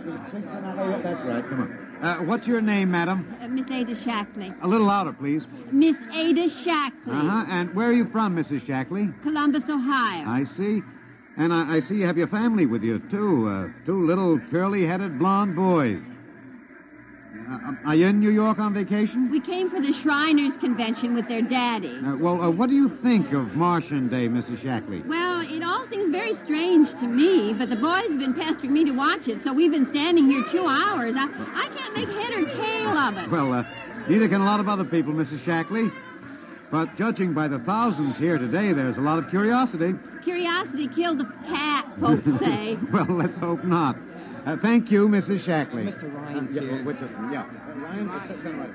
right, 1.23 1.49
come 1.49 1.63
on. 1.63 1.83
Uh, 2.03 2.17
what's 2.25 2.47
your 2.49 2.61
name, 2.61 2.91
madam? 2.91 3.35
Uh, 3.41 3.49
Miss 3.49 3.71
Ada 3.71 3.93
Shackley. 3.93 4.55
A 4.63 4.69
little 4.69 4.87
louder, 4.89 5.13
please. 5.13 5.47
Miss 5.71 6.03
Ada 6.13 6.49
Shackley. 6.49 7.13
Uh 7.13 7.21
huh. 7.21 7.45
And 7.49 7.75
where 7.75 7.89
are 7.89 7.93
you 7.93 8.05
from, 8.05 8.37
Mrs. 8.37 8.63
Shackley? 8.63 9.15
Columbus, 9.23 9.71
Ohio. 9.71 10.29
I 10.29 10.43
see. 10.43 10.83
And 11.37 11.53
I, 11.53 11.77
I 11.77 11.79
see 11.79 11.99
you 11.99 12.07
have 12.07 12.19
your 12.19 12.27
family 12.27 12.67
with 12.67 12.83
you, 12.83 12.99
too. 12.99 13.49
Uh, 13.49 13.69
two 13.87 14.05
little 14.05 14.39
curly 14.51 14.85
headed 14.85 15.19
blonde 15.19 15.55
boys. 15.57 16.09
Uh, 17.35 17.73
are 17.87 17.95
you 17.95 18.07
in 18.07 18.21
New 18.21 18.31
York 18.31 18.59
on 18.59 18.75
vacation? 18.75 19.31
We 19.31 19.41
came 19.41 19.71
for 19.71 19.81
the 19.81 19.93
Shriners 19.93 20.57
Convention 20.57 21.15
with 21.15 21.29
their 21.29 21.41
daddy. 21.41 21.99
Uh, 22.05 22.17
well, 22.17 22.43
uh, 22.43 22.51
what 22.51 22.69
do 22.69 22.77
you 22.77 22.89
think 22.89 23.33
of 23.33 23.55
Martian 23.57 24.09
Day, 24.09 24.29
Mrs. 24.29 24.59
Shackley? 24.59 25.05
Well, 25.07 25.41
it 25.41 25.63
all 25.63 25.85
seems 25.87 26.11
very 26.11 26.35
strange 26.35 26.95
to 26.95 27.07
me, 27.07 27.55
but 27.55 27.71
the 27.71 27.77
boys 27.77 28.09
have 28.09 28.19
been 28.19 28.35
pestering 28.35 28.73
me 28.73 28.85
to 28.85 28.93
watch 28.93 29.29
it, 29.29 29.43
so 29.43 29.53
we've 29.53 29.71
been 29.71 29.87
standing 29.87 30.27
here 30.29 30.45
two 30.51 30.67
hours. 30.67 31.15
I, 31.17 31.25
I 31.55 31.69
can't 31.75 31.97
make 31.97 32.09
head 32.09 32.35
or 32.35 32.47
tail 32.47 32.89
of 32.89 33.17
it. 33.17 33.31
Well, 33.31 33.53
uh, 33.53 33.65
neither 34.09 34.29
can 34.29 34.43
a 34.43 34.45
lot 34.45 34.61
of 34.61 34.69
other 34.69 34.85
people, 34.85 35.13
Mrs. 35.13 35.39
Shackley. 35.39 35.91
But 36.71 36.97
judging 36.97 37.35
by 37.35 37.49
the 37.49 37.59
thousands 37.59 38.17
here 38.17 38.39
today, 38.39 38.73
there's 38.73 38.97
a 38.97 39.03
lot 39.03 39.19
of 39.19 39.29
curiosity. 39.29 39.95
Curiosity 40.23 40.89
killed 40.89 41.19
the 41.19 41.31
cat, 41.47 41.87
folks 42.01 42.31
say. 42.39 42.79
well, 42.93 43.05
let's 43.05 43.37
hope 43.37 43.63
not. 43.63 43.97
Uh, 44.45 44.57
thank 44.57 44.91
you, 44.91 45.09
Mrs. 45.09 45.45
Shackley. 45.47 45.85
Mr. 45.85 46.13
Ryan's 46.13 46.57
Uh, 46.57 46.63
yeah, 46.63 46.71
here. 46.77 46.85
wait 46.85 46.99
just. 46.99 47.13
Yeah. 47.31 47.43
Uh, 47.43 47.79
Ryan, 47.79 48.09
uh, 48.09 48.23
sit- 48.27 48.41
sit 48.41 48.55
right 48.57 48.71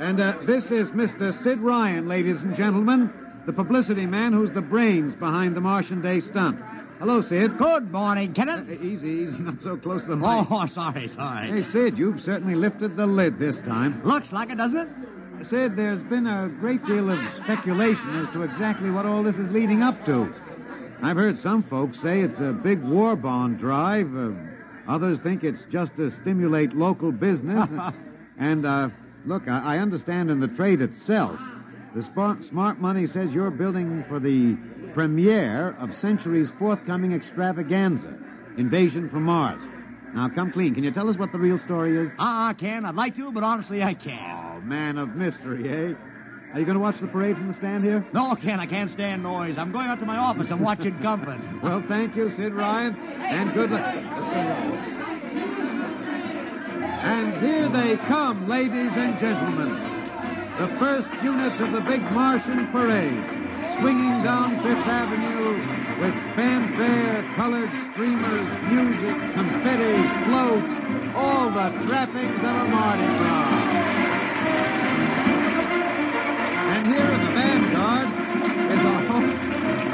And 0.00 0.20
uh, 0.20 0.34
this 0.44 0.70
is 0.70 0.92
Mr. 0.92 1.32
Sid 1.32 1.58
Ryan, 1.60 2.08
ladies 2.08 2.42
and 2.42 2.54
gentlemen, 2.56 3.10
the 3.46 3.52
publicity 3.52 4.06
man 4.06 4.32
who's 4.32 4.50
the 4.52 4.62
brains 4.62 5.14
behind 5.14 5.54
the 5.54 5.60
Martian 5.60 6.00
Day 6.00 6.18
stunt. 6.20 6.58
Hello, 6.98 7.20
Sid. 7.20 7.56
Good 7.58 7.92
morning, 7.92 8.30
Uh, 8.30 8.34
Kenneth. 8.34 8.82
easy, 8.82 9.08
easy, 9.08 9.38
not 9.42 9.60
so 9.60 9.76
close 9.76 10.02
to 10.04 10.10
the 10.10 10.16
mic. 10.16 10.46
Oh, 10.50 10.66
sorry, 10.80 11.08
sorry. 11.08 11.48
Hey, 11.48 11.62
Sid, 11.62 11.98
you've 11.98 12.20
certainly 12.20 12.54
lifted 12.54 12.96
the 12.96 13.06
lid 13.06 13.38
this 13.38 13.60
time. 13.60 14.00
Looks 14.04 14.32
like 14.32 14.50
it, 14.50 14.56
doesn't 14.58 14.78
it? 14.78 14.88
Sid, 15.44 15.76
there's 15.76 16.02
been 16.02 16.26
a 16.26 16.48
great 16.60 16.84
deal 16.84 17.08
of 17.10 17.28
speculation 17.28 18.14
as 18.16 18.28
to 18.30 18.42
exactly 18.42 18.90
what 18.90 19.06
all 19.06 19.22
this 19.22 19.38
is 19.38 19.50
leading 19.50 19.82
up 19.82 20.04
to. 20.06 20.34
I've 21.02 21.16
heard 21.16 21.38
some 21.38 21.62
folks 21.62 21.98
say 21.98 22.20
it's 22.20 22.40
a 22.40 22.52
big 22.52 22.82
war 22.82 23.14
bond 23.16 23.58
drive. 23.58 24.14
Uh, 24.16 24.32
others 24.90 25.20
think 25.20 25.44
it's 25.44 25.64
just 25.64 25.96
to 25.96 26.10
stimulate 26.10 26.74
local 26.74 27.12
business. 27.12 27.72
and, 28.38 28.66
uh, 28.66 28.90
look, 29.24 29.48
I, 29.48 29.76
I 29.76 29.78
understand 29.78 30.30
in 30.30 30.40
the 30.40 30.48
trade 30.48 30.80
itself, 30.80 31.40
the 31.94 32.02
smart, 32.02 32.44
smart 32.44 32.80
money 32.80 33.06
says 33.06 33.34
you're 33.34 33.50
building 33.50 34.04
for 34.08 34.18
the 34.18 34.56
premiere 34.92 35.76
of 35.78 35.94
Century's 35.94 36.50
forthcoming 36.50 37.12
extravaganza, 37.12 38.12
Invasion 38.56 39.08
from 39.08 39.24
Mars. 39.24 39.60
Now, 40.14 40.28
come 40.28 40.50
clean. 40.50 40.74
Can 40.74 40.82
you 40.82 40.90
tell 40.90 41.08
us 41.08 41.16
what 41.16 41.30
the 41.30 41.38
real 41.38 41.58
story 41.58 41.96
is? 41.96 42.12
Ah, 42.18 42.50
uh, 42.50 42.54
Ken, 42.54 42.84
I'd 42.84 42.96
like 42.96 43.14
to, 43.16 43.30
but 43.30 43.44
honestly, 43.44 43.82
I 43.82 43.94
can't. 43.94 44.56
Oh, 44.56 44.60
man 44.60 44.98
of 44.98 45.14
mystery, 45.14 45.68
eh? 45.68 45.94
Are 46.52 46.58
you 46.58 46.66
going 46.66 46.76
to 46.76 46.80
watch 46.82 46.98
the 46.98 47.06
parade 47.06 47.36
from 47.36 47.46
the 47.46 47.52
stand 47.52 47.84
here? 47.84 48.04
No, 48.12 48.34
Ken, 48.34 48.58
I 48.58 48.66
can't 48.66 48.90
stand 48.90 49.22
noise. 49.22 49.56
I'm 49.56 49.70
going 49.70 49.86
up 49.86 50.00
to 50.00 50.06
my 50.06 50.16
office 50.16 50.50
and 50.50 50.60
watching 50.60 50.94
Gumpin. 50.98 51.38
Well, 51.62 51.82
thank 51.82 52.16
you, 52.16 52.28
Sid 52.30 52.54
Ryan, 52.54 52.96
and 52.96 53.52
good 53.52 53.70
luck. 53.70 53.94
And 57.02 57.34
here 57.44 57.68
they 57.68 57.96
come, 57.98 58.48
ladies 58.48 58.96
and 58.96 59.18
gentlemen. 59.18 59.74
The 60.58 60.68
first 60.78 61.10
units 61.22 61.60
of 61.60 61.70
the 61.72 61.82
big 61.82 62.02
Martian 62.12 62.66
parade, 62.68 63.24
swinging 63.78 64.22
down 64.24 64.60
Fifth 64.62 64.86
Avenue 64.86 66.00
with 66.00 66.14
fanfare, 66.34 67.30
colored 67.36 67.72
streamers, 67.74 68.56
music, 68.70 69.16
confetti, 69.34 70.02
floats, 70.24 70.78
all 71.14 71.50
the 71.50 71.70
trappings 71.86 72.42
of 72.42 72.48
a 72.48 72.68
Mardi 72.68 73.06
Gras. 73.18 73.59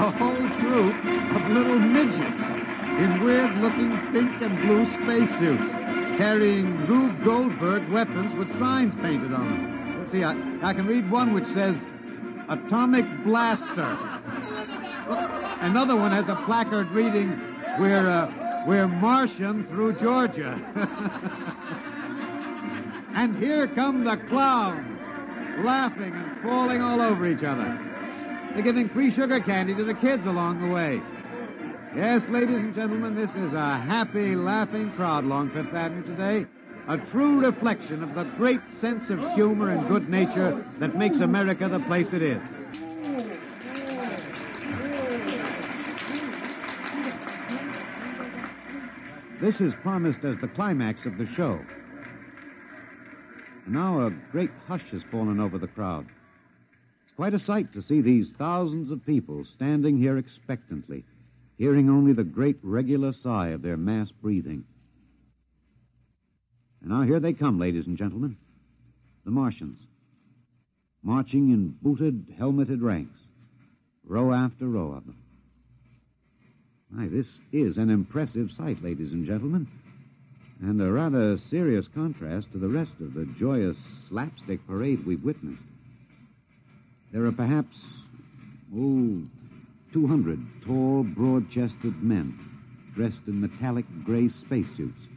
A 0.06 0.10
whole 0.12 0.48
troop 0.60 0.94
of 1.34 1.50
little 1.50 1.80
midgets 1.80 2.50
in 2.50 3.24
weird-looking 3.24 3.90
pink 4.12 4.40
and 4.40 4.56
blue 4.60 4.84
spacesuits, 4.84 5.72
carrying 6.16 6.86
Rube 6.86 7.24
Goldberg 7.24 7.88
weapons 7.88 8.32
with 8.36 8.54
signs 8.54 8.94
painted 8.94 9.34
on 9.34 9.50
them. 9.50 9.98
Let's 9.98 10.12
see, 10.12 10.22
I, 10.22 10.36
I 10.62 10.72
can 10.74 10.86
read 10.86 11.10
one 11.10 11.32
which 11.32 11.46
says, 11.46 11.84
Atomic 12.48 13.04
Blaster. 13.24 13.98
Another 15.60 15.96
one 15.96 16.12
has 16.12 16.28
a 16.28 16.36
placard 16.36 16.88
reading, 16.92 17.40
We're, 17.80 18.08
uh, 18.08 18.62
we're 18.64 18.86
Martian 18.86 19.66
through 19.66 19.94
Georgia. 19.94 20.52
and 23.14 23.34
here 23.42 23.66
come 23.66 24.04
the 24.04 24.16
clowns, 24.16 25.02
laughing 25.64 26.14
and 26.14 26.40
falling 26.42 26.80
all 26.80 27.00
over 27.00 27.26
each 27.26 27.42
other. 27.42 27.76
They're 28.56 28.64
giving 28.64 28.88
free 28.88 29.10
sugar 29.10 29.38
candy 29.38 29.74
to 29.74 29.84
the 29.84 29.92
kids 29.92 30.24
along 30.24 30.62
the 30.62 30.74
way. 30.74 31.02
Yes, 31.94 32.30
ladies 32.30 32.62
and 32.62 32.72
gentlemen, 32.72 33.14
this 33.14 33.36
is 33.36 33.52
a 33.52 33.76
happy, 33.76 34.34
laughing 34.34 34.90
crowd 34.92 35.24
along 35.24 35.50
Fifth 35.50 35.74
Avenue 35.74 36.02
today. 36.02 36.46
A 36.88 36.96
true 36.96 37.44
reflection 37.44 38.02
of 38.02 38.14
the 38.14 38.24
great 38.24 38.70
sense 38.70 39.10
of 39.10 39.20
humor 39.34 39.68
and 39.68 39.86
good 39.88 40.08
nature 40.08 40.64
that 40.78 40.96
makes 40.96 41.20
America 41.20 41.68
the 41.68 41.80
place 41.80 42.14
it 42.14 42.22
is. 42.22 42.40
This 49.38 49.60
is 49.60 49.76
promised 49.76 50.24
as 50.24 50.38
the 50.38 50.48
climax 50.48 51.04
of 51.04 51.18
the 51.18 51.26
show. 51.26 51.60
Now 53.66 54.06
a 54.06 54.10
great 54.32 54.50
hush 54.66 54.92
has 54.92 55.04
fallen 55.04 55.40
over 55.40 55.58
the 55.58 55.68
crowd. 55.68 56.06
Quite 57.16 57.32
a 57.32 57.38
sight 57.38 57.72
to 57.72 57.80
see 57.80 58.02
these 58.02 58.34
thousands 58.34 58.90
of 58.90 59.06
people 59.06 59.42
standing 59.42 59.96
here 59.96 60.18
expectantly, 60.18 61.02
hearing 61.56 61.88
only 61.88 62.12
the 62.12 62.24
great 62.24 62.58
regular 62.62 63.10
sigh 63.10 63.48
of 63.48 63.62
their 63.62 63.78
mass 63.78 64.12
breathing. 64.12 64.64
And 66.82 66.90
now 66.90 67.02
here 67.02 67.18
they 67.18 67.32
come, 67.32 67.58
ladies 67.58 67.86
and 67.86 67.96
gentlemen. 67.96 68.36
The 69.24 69.30
Martians. 69.30 69.86
Marching 71.02 71.48
in 71.48 71.76
booted, 71.80 72.34
helmeted 72.36 72.82
ranks. 72.82 73.26
Row 74.04 74.32
after 74.32 74.68
row 74.68 74.92
of 74.92 75.06
them. 75.06 75.16
Aye, 76.98 77.08
this 77.08 77.40
is 77.50 77.78
an 77.78 77.88
impressive 77.88 78.50
sight, 78.50 78.82
ladies 78.82 79.14
and 79.14 79.24
gentlemen, 79.24 79.66
and 80.60 80.80
a 80.80 80.92
rather 80.92 81.36
serious 81.36 81.88
contrast 81.88 82.52
to 82.52 82.58
the 82.58 82.68
rest 82.68 83.00
of 83.00 83.14
the 83.14 83.24
joyous 83.26 83.78
slapstick 83.78 84.64
parade 84.66 85.04
we've 85.04 85.24
witnessed. 85.24 85.66
There 87.16 87.24
are 87.24 87.32
perhaps, 87.32 88.08
oh, 88.76 89.22
200 89.90 90.38
tall, 90.60 91.02
broad 91.02 91.48
chested 91.48 92.02
men 92.02 92.38
dressed 92.92 93.26
in 93.28 93.40
metallic 93.40 93.86
gray 94.04 94.28
spacesuits 94.28 95.08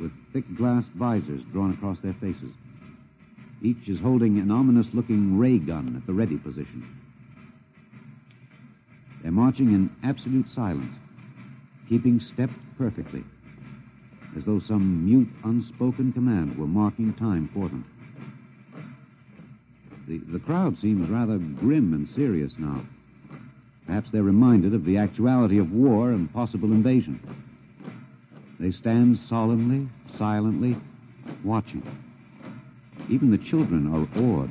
with 0.00 0.12
thick 0.12 0.56
glass 0.56 0.88
visors 0.88 1.44
drawn 1.44 1.72
across 1.72 2.00
their 2.00 2.14
faces. 2.14 2.54
Each 3.60 3.90
is 3.90 4.00
holding 4.00 4.38
an 4.38 4.50
ominous 4.50 4.94
looking 4.94 5.36
ray 5.36 5.58
gun 5.58 5.94
at 5.94 6.06
the 6.06 6.14
ready 6.14 6.38
position. 6.38 6.88
They're 9.22 9.30
marching 9.30 9.72
in 9.72 9.94
absolute 10.04 10.48
silence, 10.48 11.00
keeping 11.86 12.18
step 12.18 12.48
perfectly, 12.78 13.24
as 14.34 14.46
though 14.46 14.58
some 14.58 15.04
mute, 15.04 15.28
unspoken 15.44 16.14
command 16.14 16.56
were 16.56 16.66
marking 16.66 17.12
time 17.12 17.46
for 17.46 17.68
them. 17.68 17.84
The, 20.06 20.18
the 20.18 20.38
crowd 20.38 20.76
seems 20.76 21.08
rather 21.08 21.38
grim 21.38 21.92
and 21.92 22.06
serious 22.06 22.58
now. 22.58 22.86
Perhaps 23.86 24.10
they're 24.10 24.22
reminded 24.22 24.72
of 24.72 24.84
the 24.84 24.98
actuality 24.98 25.58
of 25.58 25.72
war 25.72 26.12
and 26.12 26.32
possible 26.32 26.70
invasion. 26.70 27.20
They 28.60 28.70
stand 28.70 29.16
solemnly, 29.16 29.88
silently, 30.06 30.76
watching. 31.42 31.82
Even 33.08 33.30
the 33.30 33.38
children 33.38 33.92
are 33.92 34.08
awed. 34.22 34.50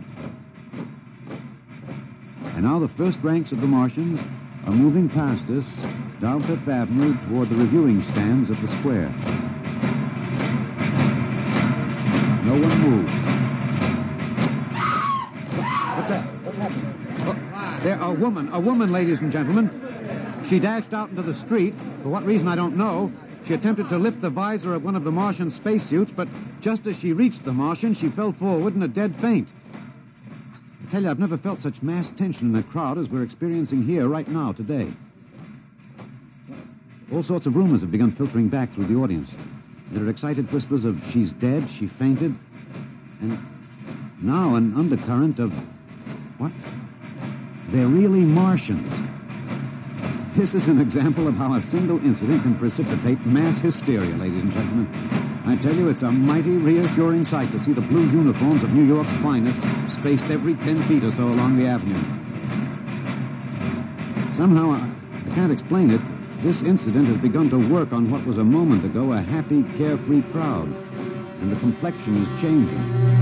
And 2.56 2.64
now 2.64 2.80
the 2.80 2.88
first 2.88 3.20
ranks 3.22 3.52
of 3.52 3.62
the 3.62 3.68
Martians 3.68 4.24
are 4.66 4.74
moving 4.74 5.10
past 5.10 5.50
us 5.50 5.82
down 6.20 6.42
Fifth 6.44 6.68
Avenue 6.68 7.18
toward 7.22 7.50
the 7.50 7.56
reviewing 7.56 8.02
stands 8.02 8.52
at 8.52 8.60
the 8.60 8.68
square. 8.68 9.10
No 12.44 12.54
one 12.54 12.80
moves. 12.80 13.45
There, 17.86 18.02
a 18.02 18.12
woman, 18.14 18.50
a 18.52 18.60
woman, 18.60 18.92
ladies 18.92 19.22
and 19.22 19.32
gentlemen. 19.32 19.70
She 20.44 20.60
dashed 20.60 20.92
out 20.92 21.12
into 21.12 21.22
the 21.22 21.34
street. 21.34 21.76
For 22.02 22.10
what 22.10 22.26
reason, 22.26 22.48
I 22.48 22.56
don't 22.56 22.76
know. 22.76 23.12
She 23.44 23.54
attempted 23.54 23.90
to 23.90 24.00
lift 24.00 24.22
the 24.22 24.30
visor 24.32 24.74
of 24.74 24.84
one 24.84 24.96
of 24.96 25.04
the 25.04 25.12
Martian 25.12 25.52
spacesuits, 25.52 26.12
but 26.12 26.28
just 26.62 26.88
as 26.88 27.00
she 27.00 27.14
reached 27.14 27.46
the 27.46 27.54
Martian, 27.54 27.94
she 27.94 28.10
fell 28.10 28.32
forward 28.32 28.76
in 28.76 28.82
a 28.82 28.88
dead 28.88 29.16
faint. 29.16 29.54
I 30.82 30.90
tell 30.90 31.04
you, 31.04 31.10
I've 31.12 31.20
never 31.20 31.38
felt 31.38 31.60
such 31.60 31.84
mass 31.84 32.10
tension 32.10 32.50
in 32.50 32.56
a 32.56 32.64
crowd 32.64 32.98
as 32.98 33.08
we're 33.08 33.22
experiencing 33.22 33.84
here 33.84 34.08
right 34.08 34.28
now, 34.28 34.52
today. 34.52 34.92
All 37.14 37.22
sorts 37.22 37.46
of 37.46 37.56
rumors 37.56 37.82
have 37.82 37.92
begun 37.92 38.10
filtering 38.10 38.50
back 38.50 38.72
through 38.72 38.86
the 38.86 38.96
audience. 38.96 39.38
There 39.92 40.04
are 40.04 40.10
excited 40.10 40.52
whispers 40.52 40.86
of 40.86 41.06
she's 41.06 41.34
dead, 41.34 41.70
she 41.70 41.86
fainted, 41.86 42.36
and 43.22 43.38
now 44.24 44.56
an 44.56 44.74
undercurrent 44.74 45.38
of 45.38 45.54
what? 46.40 46.52
They're 47.70 47.88
really 47.88 48.24
Martians. 48.24 49.02
This 50.36 50.54
is 50.54 50.68
an 50.68 50.80
example 50.80 51.28
of 51.28 51.36
how 51.36 51.54
a 51.54 51.62
single 51.62 52.04
incident 52.06 52.44
can 52.44 52.58
precipitate 52.58 53.26
mass 53.26 53.58
hysteria, 53.60 54.16
ladies 54.16 54.44
and 54.44 54.52
gentlemen. 54.52 54.88
I 55.46 55.56
tell 55.56 55.76
you, 55.76 55.90
it's 55.90 56.04
a 56.04 56.12
mighty 56.12 56.58
reassuring 56.58 57.26
sight 57.26 57.52
to 57.54 57.60
see 57.60 57.74
the 57.74 57.82
blue 57.82 58.08
uniforms 58.10 58.64
of 58.64 58.74
New 58.74 58.84
York's 58.84 59.14
finest 59.14 59.64
spaced 59.88 60.30
every 60.30 60.54
10 60.56 60.84
feet 60.84 61.04
or 61.04 61.12
so 61.12 61.24
along 61.28 61.56
the 61.56 61.66
avenue. 61.66 62.04
Somehow, 64.34 64.72
I, 64.72 64.92
I 65.26 65.34
can't 65.34 65.52
explain 65.52 65.90
it. 65.90 66.02
This 66.42 66.62
incident 66.62 67.08
has 67.08 67.18
begun 67.18 67.50
to 67.50 67.70
work 67.70 67.94
on 67.94 68.12
what 68.12 68.26
was 68.26 68.38
a 68.38 68.44
moment 68.44 68.86
ago 68.86 69.14
a 69.14 69.22
happy, 69.22 69.64
carefree 69.76 70.22
crowd, 70.32 70.68
and 70.68 71.52
the 71.52 71.60
complexion 71.62 72.18
is 72.18 72.30
changing. 72.40 73.15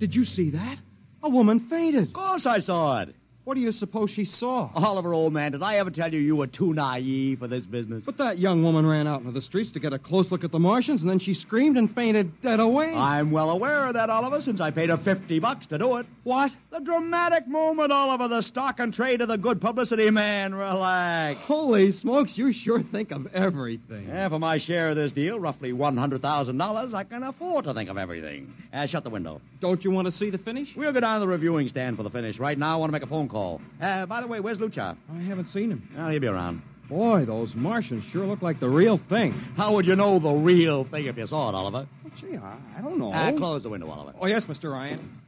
Did 0.00 0.16
you 0.16 0.24
see 0.24 0.50
that? 0.50 0.78
A 1.22 1.28
woman 1.28 1.60
fainted. 1.60 2.04
Of 2.04 2.12
course 2.14 2.46
I 2.46 2.58
saw 2.58 3.02
it. 3.02 3.14
What 3.44 3.54
do 3.54 3.62
you 3.62 3.72
suppose 3.72 4.10
she 4.10 4.26
saw? 4.26 4.70
Oliver, 4.74 5.14
old 5.14 5.32
man, 5.32 5.52
did 5.52 5.62
I 5.62 5.76
ever 5.76 5.90
tell 5.90 6.12
you 6.12 6.20
you 6.20 6.36
were 6.36 6.46
too 6.46 6.74
naive 6.74 7.38
for 7.38 7.48
this 7.48 7.64
business? 7.64 8.04
But 8.04 8.18
that 8.18 8.38
young 8.38 8.62
woman 8.62 8.86
ran 8.86 9.06
out 9.06 9.20
into 9.20 9.32
the 9.32 9.40
streets 9.40 9.70
to 9.72 9.80
get 9.80 9.94
a 9.94 9.98
close 9.98 10.30
look 10.30 10.44
at 10.44 10.52
the 10.52 10.58
Martians, 10.58 11.02
and 11.02 11.10
then 11.10 11.18
she 11.18 11.32
screamed 11.32 11.78
and 11.78 11.90
fainted 11.90 12.42
dead 12.42 12.60
away. 12.60 12.92
I'm 12.94 13.30
well 13.30 13.48
aware 13.50 13.86
of 13.86 13.94
that, 13.94 14.10
Oliver, 14.10 14.42
since 14.42 14.60
I 14.60 14.70
paid 14.70 14.90
her 14.90 14.96
50 14.98 15.38
bucks 15.38 15.66
to 15.68 15.78
do 15.78 15.96
it. 15.96 16.06
What? 16.22 16.54
The 16.68 16.80
dramatic 16.80 17.48
moment, 17.48 17.92
Oliver, 17.92 18.28
the 18.28 18.42
stock 18.42 18.78
and 18.78 18.92
trade 18.92 19.22
of 19.22 19.28
the 19.28 19.38
good 19.38 19.58
publicity, 19.58 20.10
man. 20.10 20.54
Relax. 20.54 21.40
Holy 21.46 21.92
smokes, 21.92 22.36
you 22.36 22.52
sure 22.52 22.82
think 22.82 23.10
of 23.10 23.34
everything. 23.34 24.06
Yeah, 24.08 24.28
for 24.28 24.38
my 24.38 24.58
share 24.58 24.90
of 24.90 24.96
this 24.96 25.12
deal, 25.12 25.40
roughly 25.40 25.72
$100,000, 25.72 26.94
I 26.94 27.04
can 27.04 27.22
afford 27.22 27.64
to 27.64 27.72
think 27.72 27.88
of 27.88 27.96
everything. 27.96 28.52
Uh, 28.70 28.84
shut 28.84 29.02
the 29.02 29.10
window. 29.10 29.40
Don't 29.60 29.82
you 29.84 29.90
want 29.90 30.06
to 30.06 30.12
see 30.12 30.28
the 30.30 30.38
finish? 30.38 30.76
We'll 30.76 30.92
go 30.92 31.00
down 31.00 31.14
to 31.16 31.20
the 31.20 31.28
reviewing 31.28 31.68
stand 31.68 31.96
for 31.96 32.02
the 32.02 32.10
finish. 32.10 32.38
Right 32.38 32.58
now, 32.58 32.74
I 32.74 32.76
want 32.76 32.90
to 32.90 32.92
make 32.92 33.02
a 33.02 33.06
phone 33.06 33.28
call. 33.30 33.60
Uh, 33.80 34.04
by 34.06 34.20
the 34.20 34.26
way, 34.26 34.40
where's 34.40 34.58
Lucha? 34.58 34.96
I 35.12 35.20
haven't 35.22 35.46
seen 35.46 35.70
him. 35.70 35.88
Well, 35.96 36.08
he'll 36.08 36.20
be 36.20 36.26
around. 36.26 36.62
Boy, 36.88 37.24
those 37.24 37.54
Martians 37.54 38.04
sure 38.04 38.26
look 38.26 38.42
like 38.42 38.58
the 38.58 38.68
real 38.68 38.96
thing. 38.96 39.32
How 39.56 39.72
would 39.74 39.86
you 39.86 39.94
know 39.94 40.18
the 40.18 40.32
real 40.32 40.82
thing 40.84 41.06
if 41.06 41.16
you 41.16 41.26
saw 41.26 41.48
it, 41.48 41.54
Oliver? 41.54 41.86
Well, 42.02 42.12
gee, 42.16 42.36
I, 42.36 42.56
I 42.76 42.80
don't 42.82 42.98
know. 42.98 43.12
Uh, 43.12 43.32
close 43.32 43.62
the 43.62 43.68
window, 43.68 43.88
Oliver. 43.88 44.12
Oh, 44.20 44.26
yes, 44.26 44.46
Mr. 44.48 44.72
Ryan. 44.72 45.20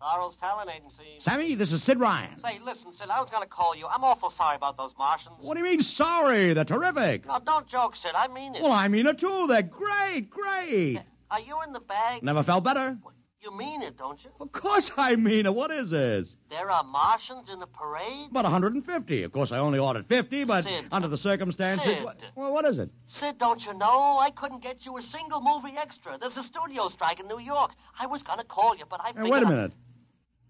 Sorrow's 0.00 0.36
Talent 0.36 0.70
Agency. 0.74 1.04
Sammy, 1.18 1.54
this 1.54 1.72
is 1.72 1.82
Sid 1.82 2.00
Ryan. 2.00 2.38
Say, 2.38 2.58
listen, 2.64 2.90
Sid, 2.90 3.08
I 3.10 3.20
was 3.20 3.28
going 3.28 3.42
to 3.42 3.48
call 3.48 3.76
you. 3.76 3.86
I'm 3.86 4.02
awful 4.02 4.30
sorry 4.30 4.56
about 4.56 4.76
those 4.78 4.94
Martians. 4.98 5.44
What 5.44 5.54
do 5.54 5.60
you 5.62 5.68
mean, 5.70 5.82
sorry? 5.82 6.54
They're 6.54 6.64
terrific. 6.64 7.26
No, 7.26 7.38
don't 7.44 7.66
joke, 7.66 7.94
Sid. 7.96 8.12
I 8.16 8.28
mean 8.28 8.54
it. 8.54 8.62
Well, 8.62 8.72
I 8.72 8.88
mean 8.88 9.06
it 9.06 9.18
too. 9.18 9.46
They're 9.46 9.62
great, 9.62 10.30
great. 10.30 11.00
Are 11.30 11.40
you 11.40 11.60
in 11.66 11.74
the 11.74 11.80
bag? 11.80 12.22
Never 12.22 12.42
felt 12.42 12.64
better. 12.64 12.96
You 13.42 13.56
mean 13.56 13.80
it, 13.82 13.96
don't 13.96 14.22
you? 14.22 14.30
Of 14.38 14.52
course 14.52 14.90
I 14.98 15.16
mean 15.16 15.46
it. 15.46 15.54
What 15.54 15.70
is 15.70 15.90
this? 15.90 16.36
There 16.50 16.70
are 16.70 16.84
Martians 16.84 17.50
in 17.52 17.58
the 17.58 17.66
parade? 17.66 18.28
About 18.30 18.44
150. 18.44 19.22
Of 19.22 19.32
course, 19.32 19.50
I 19.52 19.58
only 19.58 19.78
ordered 19.78 20.04
50, 20.04 20.44
but 20.44 20.64
Sid. 20.64 20.84
under 20.92 21.08
the 21.08 21.16
circumstances. 21.16 21.84
Sid. 21.84 22.04
What, 22.04 22.22
well, 22.36 22.52
what 22.52 22.64
is 22.66 22.76
it? 22.78 22.90
Sid, 23.06 23.38
don't 23.38 23.64
you 23.64 23.72
know? 23.74 24.18
I 24.20 24.30
couldn't 24.34 24.62
get 24.62 24.84
you 24.84 24.96
a 24.98 25.02
single 25.02 25.40
movie 25.40 25.74
extra. 25.78 26.18
There's 26.18 26.36
a 26.36 26.42
studio 26.42 26.88
strike 26.88 27.20
in 27.20 27.28
New 27.28 27.38
York. 27.40 27.72
I 27.98 28.06
was 28.06 28.22
going 28.22 28.40
to 28.40 28.44
call 28.44 28.76
you, 28.76 28.84
but 28.88 29.00
I 29.02 29.08
Hey, 29.08 29.22
figured... 29.22 29.30
wait 29.30 29.42
a 29.42 29.46
I- 29.46 29.70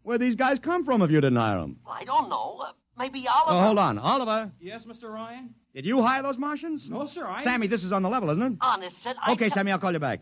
minute. 0.02 0.06
Where'd 0.08 0.20
these 0.20 0.36
guys 0.36 0.58
come 0.58 0.84
from 0.84 1.02
if 1.02 1.10
you 1.10 1.20
didn't 1.20 1.36
hire 1.38 1.58
them? 1.60 1.76
I 1.90 2.04
don't 2.04 2.28
know. 2.28 2.60
Uh, 2.64 2.72
maybe 2.98 3.24
Oliver... 3.28 3.58
Oh, 3.58 3.62
hold 3.66 3.78
on. 3.78 3.98
Oliver, 3.98 4.52
Yes, 4.60 4.86
Mr. 4.86 5.10
Ryan? 5.10 5.54
did 5.74 5.86
you 5.86 6.02
hire 6.02 6.22
those 6.22 6.38
Martians? 6.38 6.88
No, 6.90 7.04
sir, 7.04 7.26
I... 7.26 7.40
Sammy, 7.42 7.66
this 7.66 7.84
is 7.84 7.92
on 7.92 8.02
the 8.02 8.08
level, 8.08 8.30
isn't 8.30 8.42
it? 8.42 8.52
Honest, 8.60 9.02
Sid, 9.02 9.16
I... 9.24 9.32
Okay, 9.32 9.48
ca- 9.48 9.54
Sammy, 9.54 9.72
I'll 9.72 9.78
call 9.78 9.92
you 9.92 9.98
back. 10.00 10.20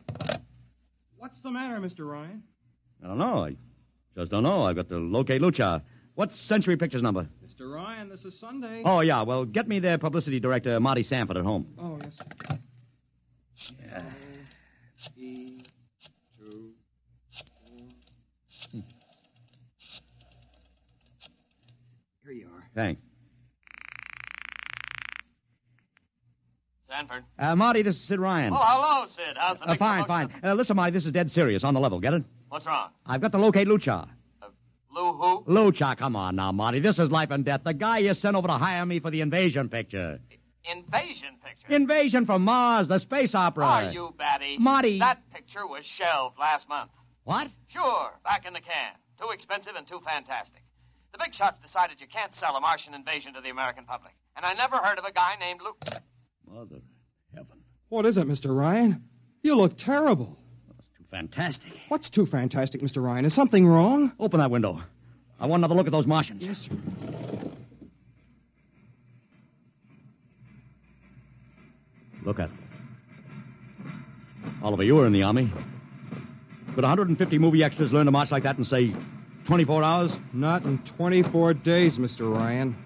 What's 1.17 1.41
the 1.41 1.51
matter, 1.51 1.81
Mr. 1.81 2.09
Ryan? 2.09 2.43
I 3.03 3.07
don't 3.09 3.19
know. 3.19 3.45
I 3.45 3.57
just 4.17 4.31
don't 4.31 4.43
know. 4.43 4.65
I've 4.65 4.77
got 4.77 4.89
to 4.89 4.99
locate 4.99 5.41
Lucha. 5.43 5.83
What's 6.15 6.37
Century 6.37 6.77
Pictures 6.77 7.03
number? 7.03 7.29
Mr. 7.45 7.73
Ryan, 7.73 8.09
this 8.09 8.25
is 8.25 8.37
Sunday. 8.39 8.83
Oh, 8.85 9.01
yeah. 9.01 9.23
Well, 9.23 9.45
get 9.45 9.69
me 9.69 9.79
their 9.79 9.99
publicity 9.99 10.41
director, 10.41 10.79
Marty 10.81 11.03
Sanford, 11.05 11.37
at 11.37 11.45
home. 11.45 11.69
Oh, 11.79 11.99
yes, 12.03 12.19
sir. 12.19 13.75
Here 15.17 15.29
you 15.29 15.47
are. 15.57 15.58
Thanks. 22.75 23.01
Sanford. 26.83 27.25
Uh, 27.39 27.55
Marty, 27.55 27.83
this 27.83 27.97
is 27.97 28.03
Sid 28.03 28.19
Ryan. 28.19 28.53
Oh, 28.55 28.59
hello, 28.61 29.05
Sid. 29.05 29.37
How's 29.37 29.59
the 29.59 29.71
Uh, 29.71 29.75
fine, 29.75 30.05
fine. 30.07 30.31
Uh, 30.43 30.55
listen, 30.55 30.75
Marty, 30.77 30.93
this 30.93 31.05
is 31.05 31.13
dead 31.13 31.31
serious. 31.31 31.63
On 31.63 31.75
the 31.75 31.81
level. 31.81 32.01
Get 32.01 32.15
it? 32.15 32.25
What's 32.49 32.67
wrong? 32.67 32.91
I've 33.05 33.21
got 33.21 33.33
to 33.33 33.39
locate 33.39 33.69
Lucha. 33.69 34.09
Lou 34.91 35.13
who? 35.13 35.45
Lucha, 35.45 35.97
come 35.97 36.17
on 36.17 36.35
now, 36.37 36.51
Marty. 36.51 36.79
This 36.81 36.99
is 36.99 37.11
life 37.11 37.31
and 37.31 37.45
death. 37.45 37.63
The 37.63 37.75
guy 37.75 37.99
you 37.99 38.15
sent 38.15 38.37
over 38.37 38.49
to 38.49 38.55
hire 38.55 38.87
me 38.87 39.01
for 39.01 39.11
the 39.11 39.21
invasion 39.21 39.69
picture. 39.69 40.19
Invasion 40.65 41.37
picture. 41.45 41.73
Invasion 41.73 42.25
from 42.25 42.43
Mars, 42.43 42.89
the 42.89 42.99
space 42.99 43.35
opera. 43.35 43.65
Are 43.67 43.85
you 43.93 44.15
batty? 44.17 44.59
Marty. 44.59 44.99
That 44.99 45.31
picture 45.31 45.67
was 45.67 45.85
shelved 45.85 46.39
last 46.39 46.69
month. 46.69 46.93
What? 47.25 47.49
Sure, 47.67 48.19
back 48.25 48.47
in 48.47 48.55
the 48.55 48.61
can. 48.61 48.95
Too 49.21 49.29
expensive 49.31 49.77
and 49.77 49.87
too 49.87 50.01
fantastic. 50.01 50.63
The 51.13 51.19
big 51.19 51.35
shots 51.35 51.59
decided 51.59 52.01
you 52.01 52.07
can't 52.07 52.35
sell 52.35 52.57
a 52.57 52.61
Martian 52.61 52.95
invasion 52.95 53.33
to 53.35 53.41
the 53.41 53.51
American 53.51 53.85
public. 53.85 54.15
And 54.37 54.45
I 54.45 54.55
never 54.55 54.77
heard 54.77 54.99
of 54.99 55.05
a 55.05 55.13
guy 55.13 55.37
named 55.41 55.61
Luke. 55.63 55.83
Mother 56.47 56.81
heaven. 57.35 57.59
What 57.89 58.07
is 58.07 58.19
it, 58.19 58.27
Mr. 58.27 58.57
Ryan? 58.57 59.05
You 59.43 59.57
look 59.57 59.77
terrible. 59.77 60.39
That's 60.69 60.89
too 60.89 61.05
fantastic. 61.05 61.81
What's 61.89 62.11
too 62.11 62.27
fantastic, 62.27 62.81
Mr. 62.81 63.03
Ryan? 63.03 63.25
Is 63.25 63.35
something 63.35 63.67
wrong? 63.67 64.13
Open 64.21 64.41
that 64.41 64.51
window. 64.51 64.83
I 65.41 65.47
want 65.47 65.61
another 65.61 65.75
look 65.75 65.87
at 65.87 65.93
those 65.93 66.07
Martians. 66.07 66.47
Yes, 66.47 66.59
sir. 66.59 66.77
Look 72.25 72.41
at 72.41 72.51
them. 72.51 72.59
Oliver, 74.63 74.83
you 74.83 74.97
were 74.97 75.07
in 75.07 75.13
the 75.13 75.23
Army. 75.23 75.51
Could 76.75 76.85
150 76.85 77.39
movie 77.39 77.63
extras 77.65 77.93
learn 77.93 78.07
to 78.07 78.13
march 78.13 78.31
like 78.31 78.43
that 78.43 78.57
and 78.57 78.67
say, 78.67 78.93
24 79.49 79.83
hours? 79.83 80.21
Not 80.35 80.67
in 80.67 80.77
24 80.81 81.55
days, 81.55 81.99
Mr. 81.99 82.31
Ryan. 82.31 82.77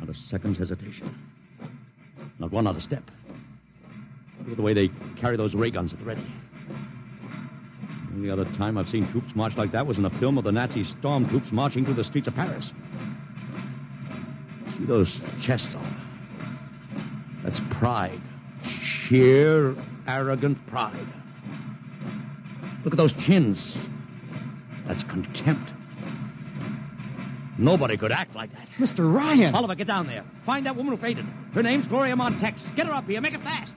Not 0.00 0.08
a 0.08 0.14
second's 0.14 0.58
hesitation. 0.58 1.16
Not 2.40 2.50
one 2.50 2.66
other 2.66 2.80
step. 2.80 3.08
Look 4.40 4.50
at 4.50 4.56
the 4.56 4.62
way 4.62 4.74
they 4.74 4.90
carry 5.14 5.36
those 5.36 5.54
ray 5.54 5.70
guns 5.70 5.92
at 5.92 6.00
the 6.00 6.04
ready. 6.04 6.26
The 8.08 8.16
only 8.16 8.30
other 8.30 8.46
time 8.46 8.76
I've 8.76 8.88
seen 8.88 9.06
troops 9.06 9.36
march 9.36 9.56
like 9.56 9.70
that 9.70 9.86
was 9.86 9.98
in 9.98 10.06
a 10.06 10.10
film 10.10 10.38
of 10.38 10.42
the 10.42 10.50
Nazi 10.50 10.80
stormtroops 10.80 11.52
marching 11.52 11.84
through 11.84 11.94
the 11.94 12.02
streets 12.02 12.26
of 12.26 12.34
Paris. 12.34 12.74
See 14.70 14.86
those 14.86 15.22
chests, 15.40 15.76
Oliver? 15.76 15.94
That's 17.44 17.60
pride. 17.70 18.20
Sheer, 18.64 19.76
arrogant 20.08 20.66
pride. 20.66 21.06
Look 22.82 22.92
at 22.92 22.98
those 22.98 23.12
chins. 23.12 23.88
That's 24.86 25.04
contempt. 25.04 25.72
Nobody 27.56 27.96
could 27.96 28.12
act 28.12 28.34
like 28.34 28.50
that. 28.50 28.68
Mr. 28.78 29.12
Ryan! 29.12 29.54
Oliver, 29.54 29.74
get 29.74 29.86
down 29.86 30.06
there. 30.06 30.24
Find 30.44 30.66
that 30.66 30.76
woman 30.76 30.92
who 30.92 30.96
fainted. 30.96 31.26
Her 31.52 31.62
name's 31.62 31.86
Gloria 31.86 32.14
Montex. 32.16 32.74
Get 32.74 32.86
her 32.86 32.92
up 32.92 33.08
here. 33.08 33.20
Make 33.20 33.34
it 33.34 33.42
fast. 33.42 33.74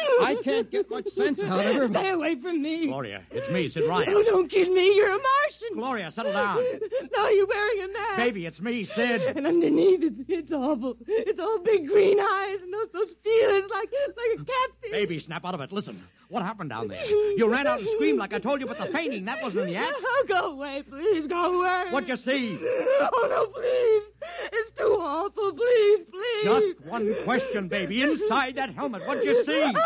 I, 0.00 0.36
I 0.38 0.42
can't 0.42 0.70
get 0.70 0.90
much 0.90 1.06
sense 1.08 1.42
out 1.44 1.64
of 1.64 1.74
her. 1.74 1.86
Stay 1.86 2.10
away 2.10 2.36
from 2.36 2.60
me. 2.62 2.86
Gloria, 2.86 3.22
it's 3.30 3.52
me, 3.52 3.68
Sid 3.68 3.84
Ryan. 3.84 4.08
Oh, 4.10 4.22
don't 4.24 4.48
kid 4.50 4.70
me. 4.70 4.96
You're 4.96 5.08
a 5.08 5.18
Martian. 5.18 5.76
Gloria, 5.76 6.10
settle 6.10 6.32
down. 6.32 6.58
No, 7.16 7.28
you're 7.28 7.46
wearing 7.46 7.82
a 7.82 7.92
mask. 7.92 8.16
Baby, 8.16 8.46
it's 8.46 8.60
me, 8.62 8.84
Sid. 8.84 9.36
And 9.36 9.46
underneath, 9.46 10.02
it's, 10.02 10.20
it's 10.28 10.52
awful. 10.52 10.96
It's 11.06 11.40
all 11.40 11.58
big 11.60 11.88
green 11.88 12.18
eyes 12.20 12.62
and 12.62 12.72
those, 12.72 12.88
those 12.92 13.14
feelers 13.22 13.68
like, 13.70 13.90
like 14.06 14.40
a 14.40 14.44
catfish. 14.44 14.90
Baby, 14.92 15.18
snap 15.18 15.44
out 15.44 15.54
of 15.54 15.60
it. 15.60 15.72
Listen, 15.72 15.96
what 16.30 16.42
happened 16.42 16.70
down 16.70 16.88
there? 16.88 17.04
You 17.06 17.48
ran 17.48 17.66
out 17.66 17.80
and 17.80 17.88
screamed 17.88 18.18
like 18.18 18.32
I 18.32 18.38
told 18.38 18.60
you, 18.60 18.66
but 18.66 18.78
the 18.78 18.86
fainting, 18.86 19.24
that 19.26 19.42
wasn't 19.42 19.66
in 19.66 19.74
the 19.74 19.76
act. 19.76 19.92
Oh, 19.96 20.24
go 20.28 20.52
away, 20.52 20.82
please. 20.82 21.26
Go 21.26 21.60
away. 21.60 21.90
What'd 21.90 22.08
you 22.08 22.16
see? 22.16 22.58
Oh, 22.62 23.26
no, 23.28 23.46
please. 23.46 24.50
It's 24.52 24.72
too 24.72 24.96
awful. 25.00 25.52
Please, 25.52 26.04
please. 26.04 26.44
Just 26.44 26.86
one 26.86 27.14
question, 27.24 27.68
baby. 27.68 28.02
Inside 28.02 28.54
that 28.56 28.70
helmet, 28.74 29.06
what'd 29.06 29.24
you 29.24 29.44
see? 29.44 29.72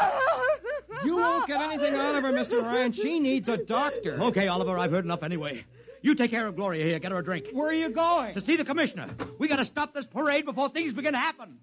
You 1.04 1.16
won't 1.16 1.46
get 1.46 1.60
anything 1.60 1.94
out 1.96 2.14
of 2.14 2.22
her, 2.22 2.32
Mr. 2.32 2.62
Ryan. 2.62 2.92
She 2.92 3.20
needs 3.20 3.48
a 3.48 3.58
doctor. 3.58 4.16
Okay, 4.22 4.48
Oliver, 4.48 4.78
I've 4.78 4.90
heard 4.90 5.04
enough 5.04 5.22
anyway. 5.22 5.64
You 6.00 6.14
take 6.14 6.30
care 6.30 6.46
of 6.46 6.56
Gloria 6.56 6.84
here. 6.84 6.98
Get 6.98 7.12
her 7.12 7.18
a 7.18 7.24
drink. 7.24 7.48
Where 7.52 7.68
are 7.68 7.74
you 7.74 7.90
going? 7.90 8.32
To 8.34 8.40
see 8.40 8.56
the 8.56 8.64
commissioner. 8.64 9.08
We 9.38 9.48
gotta 9.48 9.64
stop 9.64 9.92
this 9.92 10.06
parade 10.06 10.46
before 10.46 10.68
things 10.68 10.94
begin 10.94 11.12
to 11.12 11.18
happen. 11.18 11.58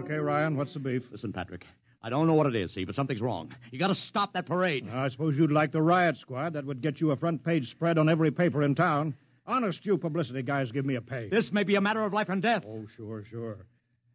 Okay, 0.00 0.16
Ryan, 0.18 0.56
what's 0.56 0.72
the 0.72 0.80
beef? 0.80 1.10
Listen, 1.10 1.32
Patrick. 1.32 1.66
I 2.02 2.08
don't 2.08 2.26
know 2.26 2.32
what 2.32 2.46
it 2.46 2.56
is, 2.56 2.72
see, 2.72 2.84
but 2.86 2.94
something's 2.94 3.20
wrong. 3.20 3.54
You 3.70 3.78
gotta 3.78 3.94
stop 3.94 4.32
that 4.32 4.46
parade. 4.46 4.88
I 4.90 5.08
suppose 5.08 5.38
you'd 5.38 5.52
like 5.52 5.72
the 5.72 5.82
riot 5.82 6.16
squad. 6.16 6.54
That 6.54 6.64
would 6.64 6.80
get 6.80 7.02
you 7.02 7.10
a 7.10 7.16
front 7.16 7.44
page 7.44 7.68
spread 7.68 7.98
on 7.98 8.08
every 8.08 8.30
paper 8.30 8.62
in 8.62 8.74
town. 8.74 9.14
Honest, 9.46 9.84
you 9.84 9.98
publicity 9.98 10.42
guys 10.42 10.72
give 10.72 10.86
me 10.86 10.94
a 10.94 11.02
pay. 11.02 11.28
This 11.28 11.52
may 11.52 11.64
be 11.64 11.74
a 11.74 11.80
matter 11.80 12.02
of 12.02 12.14
life 12.14 12.30
and 12.30 12.40
death. 12.40 12.64
Oh, 12.66 12.86
sure, 12.86 13.22
sure. 13.24 13.66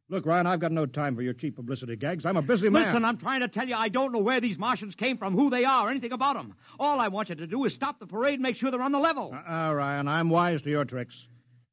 Look, 0.10 0.26
Ryan, 0.26 0.48
I've 0.48 0.60
got 0.60 0.72
no 0.72 0.88
time 0.88 1.16
for 1.16 1.22
your 1.22 1.34
cheap 1.34 1.56
publicity 1.56 1.96
gags. 1.96 2.26
I'm 2.26 2.38
a 2.38 2.42
busy 2.42 2.70
man. 2.70 2.82
Listen, 2.82 3.06
I'm 3.06 3.18
trying 3.18 3.42
to 3.42 3.48
tell 3.48 3.68
you 3.68 3.76
I 3.76 3.90
don't 3.90 4.12
know 4.12 4.20
where 4.20 4.40
these 4.40 4.58
Martians 4.58 4.96
came 4.96 5.18
from, 5.18 5.34
who 5.34 5.52
they 5.52 5.66
are, 5.66 5.90
anything 5.90 6.12
about 6.12 6.36
them. 6.36 6.56
All 6.80 7.00
I 7.00 7.08
want 7.10 7.30
you 7.30 7.36
to 7.36 7.48
do 7.48 7.66
is 7.66 7.74
stop 7.76 8.00
the 8.00 8.08
parade 8.08 8.36
and 8.36 8.44
make 8.44 8.56
sure 8.56 8.72
they're 8.72 8.82
on 8.82 8.92
the 8.92 9.00
level. 9.00 9.32
Uh-uh, 9.34 9.74
Ryan, 9.74 10.08
I'm 10.08 10.30
wise 10.30 10.64
to 10.64 10.70
your 10.72 10.86
tricks. 10.86 11.28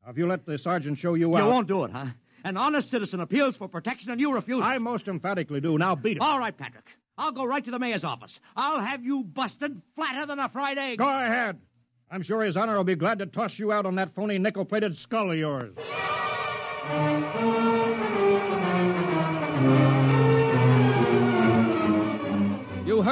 Now, 0.05 0.11
if 0.11 0.19
you 0.19 0.27
let 0.27 0.45
the 0.45 0.59
sergeant 0.59 0.99
show 0.99 1.15
you 1.15 1.31
you 1.31 1.37
out... 1.37 1.45
You 1.45 1.51
won't 1.51 1.69
do 1.69 1.85
it, 1.85 1.93
huh? 1.93 2.07
An 2.45 2.57
honest 2.57 2.91
citizen 2.91 3.21
appeals 3.21 3.57
for 3.57 3.69
protection 3.69 4.11
and 4.11 4.21
you 4.21 4.35
refuse. 4.35 4.65
I 4.65 4.79
most 4.79 5.09
emphatically 5.09 5.61
do. 5.61 5.79
Now 5.79 5.95
beat 5.95 6.17
it. 6.17 6.23
All 6.23 6.39
right, 6.39 6.57
Patrick. 6.57 6.97
I'll 7.19 7.33
go 7.33 7.45
right 7.45 7.65
to 7.65 7.71
the 7.71 7.79
mayor's 7.79 8.05
office. 8.05 8.41
I'll 8.57 8.81
have 8.81 9.05
you 9.05 9.23
busted 9.23 9.83
flatter 9.95 10.27
than 10.27 10.39
a 10.39 10.49
fried 10.49 10.79
egg. 10.79 10.99
Go 10.99 11.09
ahead. 11.09 11.61
I'm 12.11 12.23
sure 12.23 12.43
his 12.43 12.57
honor 12.57 12.77
will 12.77 12.85
be 12.85 12.97
glad 12.97 13.19
to 13.21 13.27
toss 13.27 13.59
you 13.59 13.73
out 13.73 13.87
on 13.87 13.95
that 13.95 14.15
phony 14.15 14.39
nickel-plated 14.39 14.97
skull 14.97 15.31
of 15.31 15.39
yours. 15.39 15.75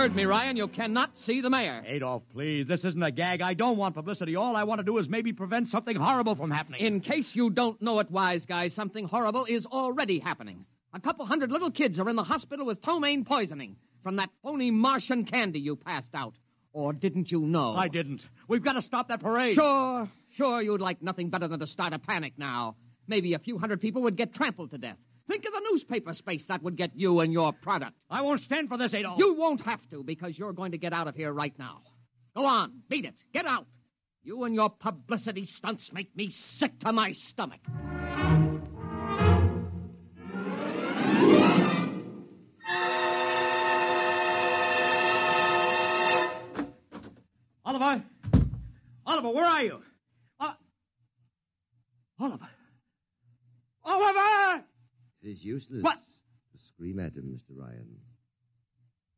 Heard 0.00 0.16
me, 0.16 0.24
Ryan. 0.24 0.56
You 0.56 0.66
cannot 0.66 1.14
see 1.18 1.42
the 1.42 1.50
mayor. 1.50 1.84
Adolf, 1.86 2.26
please. 2.30 2.64
This 2.64 2.86
isn't 2.86 3.02
a 3.02 3.10
gag. 3.10 3.42
I 3.42 3.52
don't 3.52 3.76
want 3.76 3.94
publicity. 3.94 4.34
All 4.34 4.56
I 4.56 4.64
want 4.64 4.78
to 4.78 4.82
do 4.82 4.96
is 4.96 5.10
maybe 5.10 5.30
prevent 5.30 5.68
something 5.68 5.94
horrible 5.94 6.34
from 6.34 6.50
happening. 6.50 6.80
In 6.80 7.00
case 7.00 7.36
you 7.36 7.50
don't 7.50 7.82
know 7.82 7.98
it, 7.98 8.10
wise 8.10 8.46
guy, 8.46 8.68
something 8.68 9.04
horrible 9.04 9.44
is 9.44 9.66
already 9.66 10.18
happening. 10.18 10.64
A 10.94 11.00
couple 11.00 11.26
hundred 11.26 11.52
little 11.52 11.70
kids 11.70 12.00
are 12.00 12.08
in 12.08 12.16
the 12.16 12.24
hospital 12.24 12.64
with 12.64 12.80
ptomaine 12.80 13.26
poisoning 13.26 13.76
from 14.02 14.16
that 14.16 14.30
phony 14.42 14.70
Martian 14.70 15.26
candy 15.26 15.60
you 15.60 15.76
passed 15.76 16.14
out. 16.14 16.36
Or 16.72 16.94
didn't 16.94 17.30
you 17.30 17.40
know? 17.40 17.74
I 17.76 17.88
didn't. 17.88 18.26
We've 18.48 18.64
got 18.64 18.76
to 18.76 18.82
stop 18.82 19.08
that 19.08 19.20
parade. 19.20 19.54
Sure, 19.54 20.08
sure, 20.30 20.62
you'd 20.62 20.80
like 20.80 21.02
nothing 21.02 21.28
better 21.28 21.46
than 21.46 21.60
to 21.60 21.66
start 21.66 21.92
a 21.92 21.98
panic 21.98 22.38
now. 22.38 22.76
Maybe 23.06 23.34
a 23.34 23.38
few 23.38 23.58
hundred 23.58 23.82
people 23.82 24.00
would 24.02 24.16
get 24.16 24.32
trampled 24.32 24.70
to 24.70 24.78
death. 24.78 25.09
Think 25.30 25.46
of 25.46 25.52
the 25.52 25.62
newspaper 25.70 26.12
space 26.12 26.46
that 26.46 26.60
would 26.64 26.74
get 26.74 26.90
you 26.96 27.20
and 27.20 27.32
your 27.32 27.52
product. 27.52 27.92
I 28.10 28.20
won't 28.20 28.40
stand 28.40 28.68
for 28.68 28.76
this, 28.76 28.92
Adolf. 28.94 29.20
You 29.20 29.34
won't 29.34 29.60
have 29.60 29.88
to 29.90 30.02
because 30.02 30.36
you're 30.36 30.52
going 30.52 30.72
to 30.72 30.78
get 30.78 30.92
out 30.92 31.06
of 31.06 31.14
here 31.14 31.32
right 31.32 31.56
now. 31.56 31.82
Go 32.34 32.44
on, 32.44 32.82
beat 32.88 33.04
it. 33.04 33.24
Get 33.32 33.46
out. 33.46 33.68
You 34.24 34.42
and 34.42 34.56
your 34.56 34.70
publicity 34.70 35.44
stunts 35.44 35.92
make 35.92 36.16
me 36.16 36.30
sick 36.30 36.80
to 36.80 36.92
my 36.92 37.12
stomach. 37.12 37.60
Oliver! 47.64 48.02
Oliver, 49.06 49.30
where 49.30 49.44
are 49.44 49.62
you? 49.62 49.80
Uh, 50.40 50.54
Oliver! 52.18 52.48
Oliver! 53.84 54.64
It 55.22 55.28
is 55.28 55.44
useless 55.44 55.82
What? 55.82 55.98
to 56.52 56.58
scream 56.58 56.98
at 56.98 57.14
him, 57.14 57.24
Mr. 57.36 57.56
Ryan. 57.56 57.96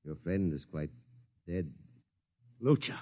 Your 0.04 0.16
friend 0.16 0.52
is 0.52 0.64
quite 0.64 0.90
dead. 1.46 1.72
Lucha. 2.62 2.96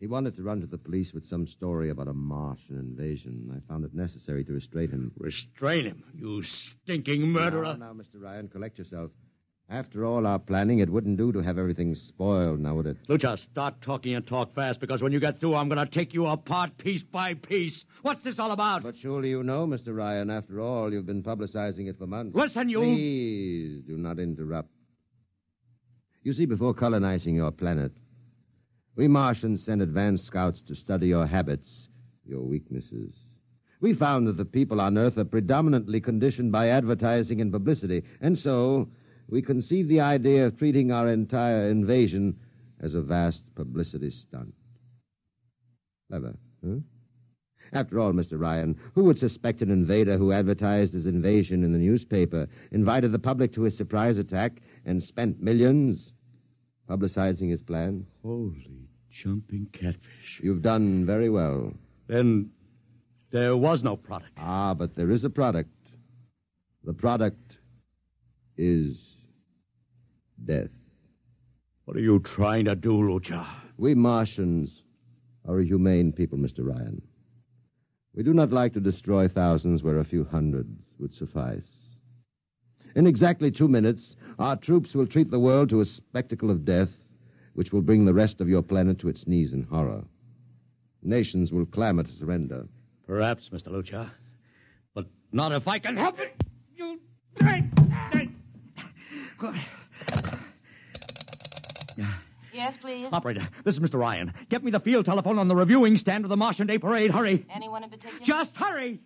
He 0.00 0.06
wanted 0.08 0.34
to 0.36 0.42
run 0.42 0.60
to 0.60 0.66
the 0.66 0.78
police 0.78 1.12
with 1.12 1.24
some 1.24 1.46
story 1.46 1.90
about 1.90 2.08
a 2.08 2.12
Martian 2.12 2.76
invasion. 2.78 3.52
I 3.56 3.60
found 3.72 3.84
it 3.84 3.94
necessary 3.94 4.44
to 4.44 4.52
restrain 4.52 4.90
him. 4.90 5.12
Restrain 5.16 5.84
him, 5.84 6.02
you 6.14 6.42
stinking 6.42 7.28
murderer. 7.30 7.76
Now, 7.78 7.92
now, 7.92 7.92
Mr. 7.92 8.20
Ryan, 8.20 8.48
collect 8.48 8.78
yourself. 8.78 9.12
After 9.72 10.04
all 10.04 10.26
our 10.26 10.38
planning, 10.38 10.80
it 10.80 10.90
wouldn't 10.90 11.16
do 11.16 11.32
to 11.32 11.40
have 11.40 11.58
everything 11.58 11.94
spoiled, 11.94 12.60
now 12.60 12.74
would 12.74 12.86
it? 12.86 12.98
Lucha, 13.08 13.38
start 13.38 13.80
talking 13.80 14.14
and 14.14 14.26
talk 14.26 14.52
fast 14.52 14.80
because 14.80 15.02
when 15.02 15.12
you 15.12 15.18
get 15.18 15.40
through, 15.40 15.54
I'm 15.54 15.70
going 15.70 15.82
to 15.82 15.90
take 15.90 16.12
you 16.12 16.26
apart 16.26 16.76
piece 16.76 17.02
by 17.02 17.32
piece. 17.32 17.86
What's 18.02 18.22
this 18.22 18.38
all 18.38 18.50
about? 18.50 18.82
But 18.82 18.96
surely 18.96 19.30
you 19.30 19.42
know, 19.42 19.66
Mr. 19.66 19.96
Ryan, 19.96 20.28
after 20.28 20.60
all, 20.60 20.92
you've 20.92 21.06
been 21.06 21.22
publicizing 21.22 21.88
it 21.88 21.96
for 21.96 22.06
months. 22.06 22.36
Listen, 22.36 22.68
you. 22.68 22.80
Please 22.80 23.80
do 23.80 23.96
not 23.96 24.18
interrupt. 24.18 24.68
You 26.22 26.34
see, 26.34 26.44
before 26.44 26.74
colonizing 26.74 27.34
your 27.34 27.50
planet, 27.50 27.92
we 28.94 29.08
Martians 29.08 29.64
sent 29.64 29.80
advanced 29.80 30.26
scouts 30.26 30.60
to 30.62 30.74
study 30.74 31.08
your 31.08 31.24
habits, 31.24 31.88
your 32.26 32.42
weaknesses. 32.42 33.14
We 33.80 33.94
found 33.94 34.26
that 34.26 34.36
the 34.36 34.44
people 34.44 34.82
on 34.82 34.98
Earth 34.98 35.16
are 35.16 35.24
predominantly 35.24 36.02
conditioned 36.02 36.52
by 36.52 36.68
advertising 36.68 37.40
and 37.40 37.50
publicity, 37.50 38.04
and 38.20 38.38
so 38.38 38.90
we 39.28 39.42
conceived 39.42 39.88
the 39.88 40.00
idea 40.00 40.46
of 40.46 40.58
treating 40.58 40.92
our 40.92 41.08
entire 41.08 41.68
invasion 41.68 42.36
as 42.80 42.94
a 42.94 43.02
vast 43.02 43.54
publicity 43.54 44.10
stunt. 44.10 44.54
Clever, 46.10 46.36
huh? 46.64 46.76
After 47.72 47.98
all, 48.00 48.12
Mr. 48.12 48.38
Ryan, 48.38 48.78
who 48.94 49.04
would 49.04 49.18
suspect 49.18 49.62
an 49.62 49.70
invader 49.70 50.18
who 50.18 50.32
advertised 50.32 50.92
his 50.92 51.06
invasion 51.06 51.64
in 51.64 51.72
the 51.72 51.78
newspaper, 51.78 52.46
invited 52.70 53.12
the 53.12 53.18
public 53.18 53.52
to 53.52 53.62
his 53.62 53.76
surprise 53.76 54.18
attack, 54.18 54.60
and 54.84 55.02
spent 55.02 55.40
millions 55.40 56.12
publicizing 56.88 57.48
his 57.48 57.62
plans? 57.62 58.18
Holy 58.22 58.88
jumping 59.12 59.68
catfish. 59.72 60.40
You've 60.42 60.62
done 60.62 61.06
very 61.06 61.28
well. 61.28 61.72
Then, 62.08 62.50
There 63.30 63.56
was 63.56 63.82
no 63.82 63.96
product. 63.96 64.32
Ah, 64.36 64.74
but 64.74 64.94
there 64.94 65.10
is 65.10 65.24
a 65.24 65.30
product. 65.30 65.70
The 66.84 66.92
product 66.92 67.51
is 68.62 69.16
death. 70.44 70.70
What 71.84 71.96
are 71.96 72.00
you 72.00 72.20
trying 72.20 72.66
to 72.66 72.76
do, 72.76 72.92
Lucha? 72.92 73.44
We 73.76 73.94
Martians 73.94 74.84
are 75.48 75.58
a 75.58 75.64
humane 75.64 76.12
people, 76.12 76.38
Mr. 76.38 76.64
Ryan. 76.64 77.02
We 78.14 78.22
do 78.22 78.32
not 78.32 78.52
like 78.52 78.72
to 78.74 78.80
destroy 78.80 79.26
thousands 79.26 79.82
where 79.82 79.98
a 79.98 80.04
few 80.04 80.24
hundreds 80.24 80.90
would 81.00 81.12
suffice. 81.12 81.66
In 82.94 83.06
exactly 83.06 83.50
two 83.50 83.68
minutes, 83.68 84.16
our 84.38 84.54
troops 84.54 84.94
will 84.94 85.06
treat 85.06 85.30
the 85.30 85.40
world 85.40 85.70
to 85.70 85.80
a 85.80 85.84
spectacle 85.84 86.50
of 86.50 86.64
death, 86.64 87.04
which 87.54 87.72
will 87.72 87.82
bring 87.82 88.04
the 88.04 88.14
rest 88.14 88.40
of 88.40 88.48
your 88.48 88.62
planet 88.62 88.98
to 89.00 89.08
its 89.08 89.26
knees 89.26 89.54
in 89.54 89.62
horror. 89.62 90.04
Nations 91.02 91.52
will 91.52 91.66
clamor 91.66 92.04
to 92.04 92.12
surrender. 92.12 92.68
Perhaps, 93.06 93.48
Mr. 93.48 93.68
Lucha. 93.68 94.10
But 94.94 95.06
not 95.32 95.50
if 95.50 95.66
I 95.66 95.78
can 95.80 95.96
help 95.96 96.20
it. 96.20 96.44
You. 96.76 97.00
Yes, 102.52 102.76
please. 102.76 103.12
Operator, 103.12 103.48
this 103.64 103.74
is 103.74 103.80
Mr. 103.80 103.98
Ryan. 103.98 104.34
Get 104.50 104.62
me 104.62 104.70
the 104.70 104.78
field 104.78 105.06
telephone 105.06 105.38
on 105.38 105.48
the 105.48 105.56
reviewing 105.56 105.96
stand 105.96 106.24
of 106.24 106.28
the 106.28 106.36
Martian 106.36 106.66
Day 106.66 106.78
Parade. 106.78 107.10
Hurry. 107.10 107.46
Anyone 107.50 107.82
in 107.82 107.90
particular? 107.90 108.22
Just 108.22 108.56
hurry. 108.56 109.00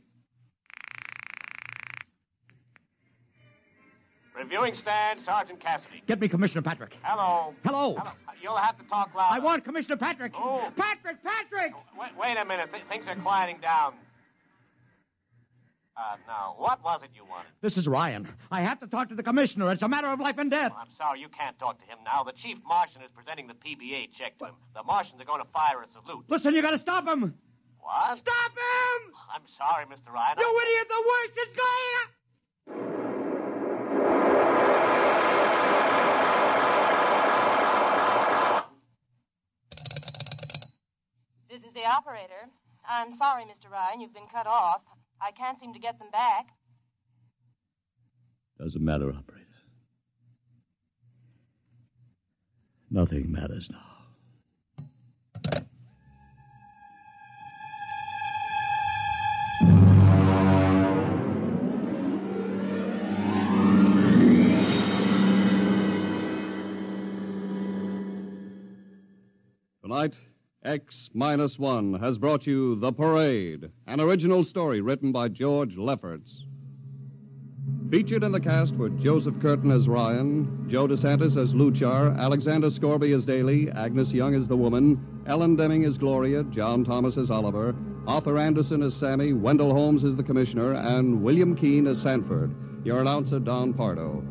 Reviewing 4.37 4.75
stand, 4.75 5.21
Sergeant 5.21 5.61
Cassidy. 5.61 6.03
Get 6.07 6.21
me 6.21 6.29
Commissioner 6.29 6.63
Patrick. 6.63 6.99
Hello. 7.03 7.55
Hello. 7.65 7.95
Hello. 7.95 8.11
You'll 8.43 8.57
have 8.57 8.77
to 8.77 8.85
talk 8.85 9.15
loud. 9.15 9.33
I 9.33 9.39
want 9.39 9.65
Commissioner 9.65 9.97
Patrick. 9.97 10.33
Oh. 10.37 10.71
Patrick, 10.77 11.23
Patrick! 11.23 11.73
Wait, 11.99 12.11
wait 12.21 12.37
a 12.37 12.45
minute. 12.45 12.71
Th- 12.71 12.83
things 12.85 13.09
are 13.09 13.17
quieting 13.17 13.59
down. 13.61 13.95
Uh, 15.99 16.17
now, 16.27 16.55
what 16.59 16.85
was 16.85 17.03
it 17.03 17.09
you 17.15 17.25
wanted? 17.25 17.47
This 17.63 17.79
is 17.79 17.89
Ryan. 17.89 18.29
I 18.53 18.61
have 18.61 18.79
to 18.81 18.87
talk 18.87 19.09
to 19.09 19.15
the 19.15 19.23
commissioner. 19.23 19.73
It's 19.73 19.83
a 19.83 19.89
matter 19.89 20.09
of 20.09 20.21
life 20.21 20.37
and 20.37 20.51
death. 20.51 20.73
I'm 20.79 20.91
sorry, 20.91 21.21
you 21.21 21.29
can't 21.29 21.59
talk 21.59 21.79
to 21.79 21.87
him 21.87 21.97
now. 22.05 22.23
The 22.23 22.33
chief 22.33 22.61
Martian 22.67 23.01
is 23.01 23.11
presenting 23.11 23.47
the 23.47 23.55
PBA 23.55 24.13
check 24.13 24.37
to 24.39 24.47
him. 24.47 24.55
The 24.75 24.83
Martians 24.83 25.23
are 25.23 25.25
going 25.25 25.43
to 25.43 25.49
fire 25.49 25.81
a 25.83 25.87
salute. 25.87 26.25
Listen, 26.29 26.55
you 26.55 26.61
gotta 26.61 26.77
stop 26.77 27.09
him. 27.09 27.35
What? 27.81 28.19
Stop 28.19 28.51
him! 28.51 29.15
I'm 29.33 29.47
sorry, 29.47 29.87
Mr. 29.87 30.13
Ryan. 30.13 30.37
You 30.39 30.61
idiot! 30.63 30.89
The 30.89 31.05
works 31.09 31.39
is 31.39 31.57
going. 31.57 32.17
This 41.49 41.65
is 41.65 41.73
the 41.73 41.87
operator. 41.87 42.51
I'm 42.87 43.13
sorry, 43.13 43.45
Mr. 43.45 43.71
Ryan, 43.71 44.01
you've 44.01 44.13
been 44.13 44.27
cut 44.31 44.47
off. 44.47 44.83
I 45.21 45.33
can't 45.33 45.59
seem 45.59 45.73
to 45.73 45.79
get 45.81 45.99
them 45.99 46.11
back. 46.11 46.49
Doesn't 48.59 48.85
matter, 48.85 49.11
operator. 49.11 49.47
Nothing 52.91 53.31
matters 53.33 53.71
now. 53.71 53.97
Tonight, 69.83 70.17
X 70.67 71.11
minus 71.15 71.61
one 71.61 71.95
has 72.01 72.19
brought 72.19 72.45
you 72.45 72.75
The 72.75 72.93
Parade, 72.93 73.71
an 73.87 74.01
original 74.01 74.43
story 74.43 74.81
written 74.81 75.13
by 75.13 75.29
George 75.29 75.77
Lefferts. 75.77 76.45
Featured 77.89 78.25
in 78.25 78.33
the 78.33 78.41
cast 78.41 78.75
were 78.75 78.89
Joseph 78.89 79.39
Curtin 79.39 79.71
as 79.71 79.89
Ryan, 79.89 80.65
Joe 80.67 80.89
DeSantis 80.89 81.41
as 81.41 81.55
Luchar, 81.55 82.19
Alexander 82.19 82.69
Scourby 82.69 83.13
as 83.13 83.25
Daly, 83.25 83.71
Agnes 83.71 84.13
Young 84.13 84.35
as 84.35 84.49
the 84.49 84.57
woman, 84.57 85.23
Ellen 85.29 85.55
Deming 85.55 85.85
as 85.85 85.97
Gloria, 85.97 86.43
John 86.45 86.85
Thomas 86.85 87.17
as 87.17 87.31
Oliver, 87.31 87.77
Arthur 88.09 88.37
Anderson 88.37 88.83
as 88.83 88.97
Sammy, 88.97 89.35
Wendell 89.35 89.73
Holmes 89.73 90.03
as 90.03 90.17
the 90.17 90.25
Commissioner, 90.25 90.73
and 90.73 91.23
William 91.23 91.55
Keene 91.55 91.87
as 91.87 92.03
Sanford. 92.03 92.57
Your 92.85 93.03
announcer, 93.03 93.39
Don 93.39 93.73
Pardo. 93.73 94.25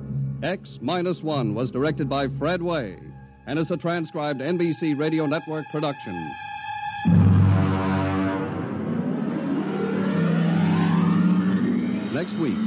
X 0.43 0.80
minus 0.82 1.24
one 1.24 1.56
was 1.56 1.71
directed 1.71 2.10
by 2.10 2.28
Fred 2.28 2.60
Weihe 2.60 3.14
and 3.48 3.60
is 3.60 3.72
a 3.72 3.78
transcribed 3.78 4.42
NBC 4.42 4.98
Radio 5.00 5.26
Network 5.26 5.70
production. 5.70 6.14
Next 12.14 12.36
week, 12.36 12.58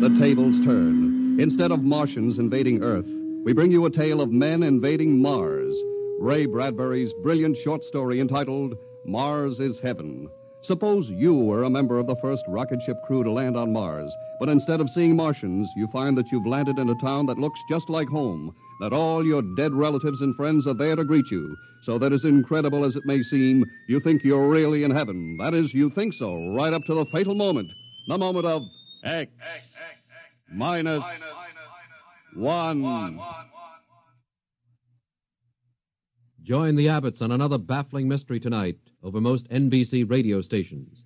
the 0.00 0.14
tables 0.18 0.60
turn. 0.60 1.40
Instead 1.40 1.70
of 1.70 1.82
Martians 1.82 2.38
invading 2.38 2.82
Earth, 2.82 3.08
we 3.44 3.52
bring 3.52 3.70
you 3.70 3.86
a 3.86 3.90
tale 3.90 4.20
of 4.20 4.30
men 4.30 4.62
invading 4.62 5.22
Mars. 5.22 5.76
Ray 6.18 6.46
Bradbury's 6.46 7.12
brilliant 7.22 7.56
short 7.56 7.84
story 7.84 8.20
entitled 8.20 8.76
Mars 9.04 9.60
is 9.60 9.80
Heaven. 9.80 10.28
Suppose 10.62 11.08
you 11.08 11.34
were 11.36 11.62
a 11.62 11.70
member 11.70 11.98
of 11.98 12.08
the 12.08 12.16
first 12.16 12.44
rocket 12.48 12.82
ship 12.82 13.00
crew 13.06 13.22
to 13.22 13.30
land 13.30 13.56
on 13.56 13.72
Mars, 13.72 14.12
but 14.40 14.48
instead 14.48 14.80
of 14.80 14.90
seeing 14.90 15.14
Martians, 15.14 15.70
you 15.76 15.86
find 15.88 16.18
that 16.18 16.32
you've 16.32 16.46
landed 16.46 16.78
in 16.78 16.90
a 16.90 17.00
town 17.00 17.26
that 17.26 17.38
looks 17.38 17.62
just 17.68 17.88
like 17.88 18.08
home, 18.08 18.52
that 18.80 18.92
all 18.92 19.24
your 19.24 19.42
dead 19.56 19.72
relatives 19.72 20.20
and 20.20 20.34
friends 20.34 20.66
are 20.66 20.74
there 20.74 20.96
to 20.96 21.04
greet 21.04 21.30
you, 21.30 21.56
so 21.82 21.96
that 21.98 22.12
as 22.12 22.24
incredible 22.24 22.84
as 22.84 22.96
it 22.96 23.06
may 23.06 23.22
seem, 23.22 23.64
you 23.88 24.00
think 24.00 24.24
you're 24.24 24.48
really 24.48 24.82
in 24.82 24.90
heaven. 24.90 25.36
That 25.38 25.54
is, 25.54 25.74
you 25.74 25.90
think 25.90 26.12
so, 26.12 26.34
right 26.52 26.72
up 26.72 26.84
to 26.86 26.94
the 26.94 27.06
fatal 27.06 27.36
moment, 27.36 27.70
the 28.08 28.18
moment 28.18 28.46
of 28.46 28.62
X, 29.04 29.78
minus 30.52 31.04
one. 32.34 32.82
Join 36.48 36.76
the 36.76 36.86
Abbotts 36.86 37.20
on 37.20 37.30
another 37.30 37.58
baffling 37.58 38.08
mystery 38.08 38.40
tonight 38.40 38.78
over 39.02 39.20
most 39.20 39.46
NBC 39.50 40.10
radio 40.10 40.40
stations. 40.40 41.04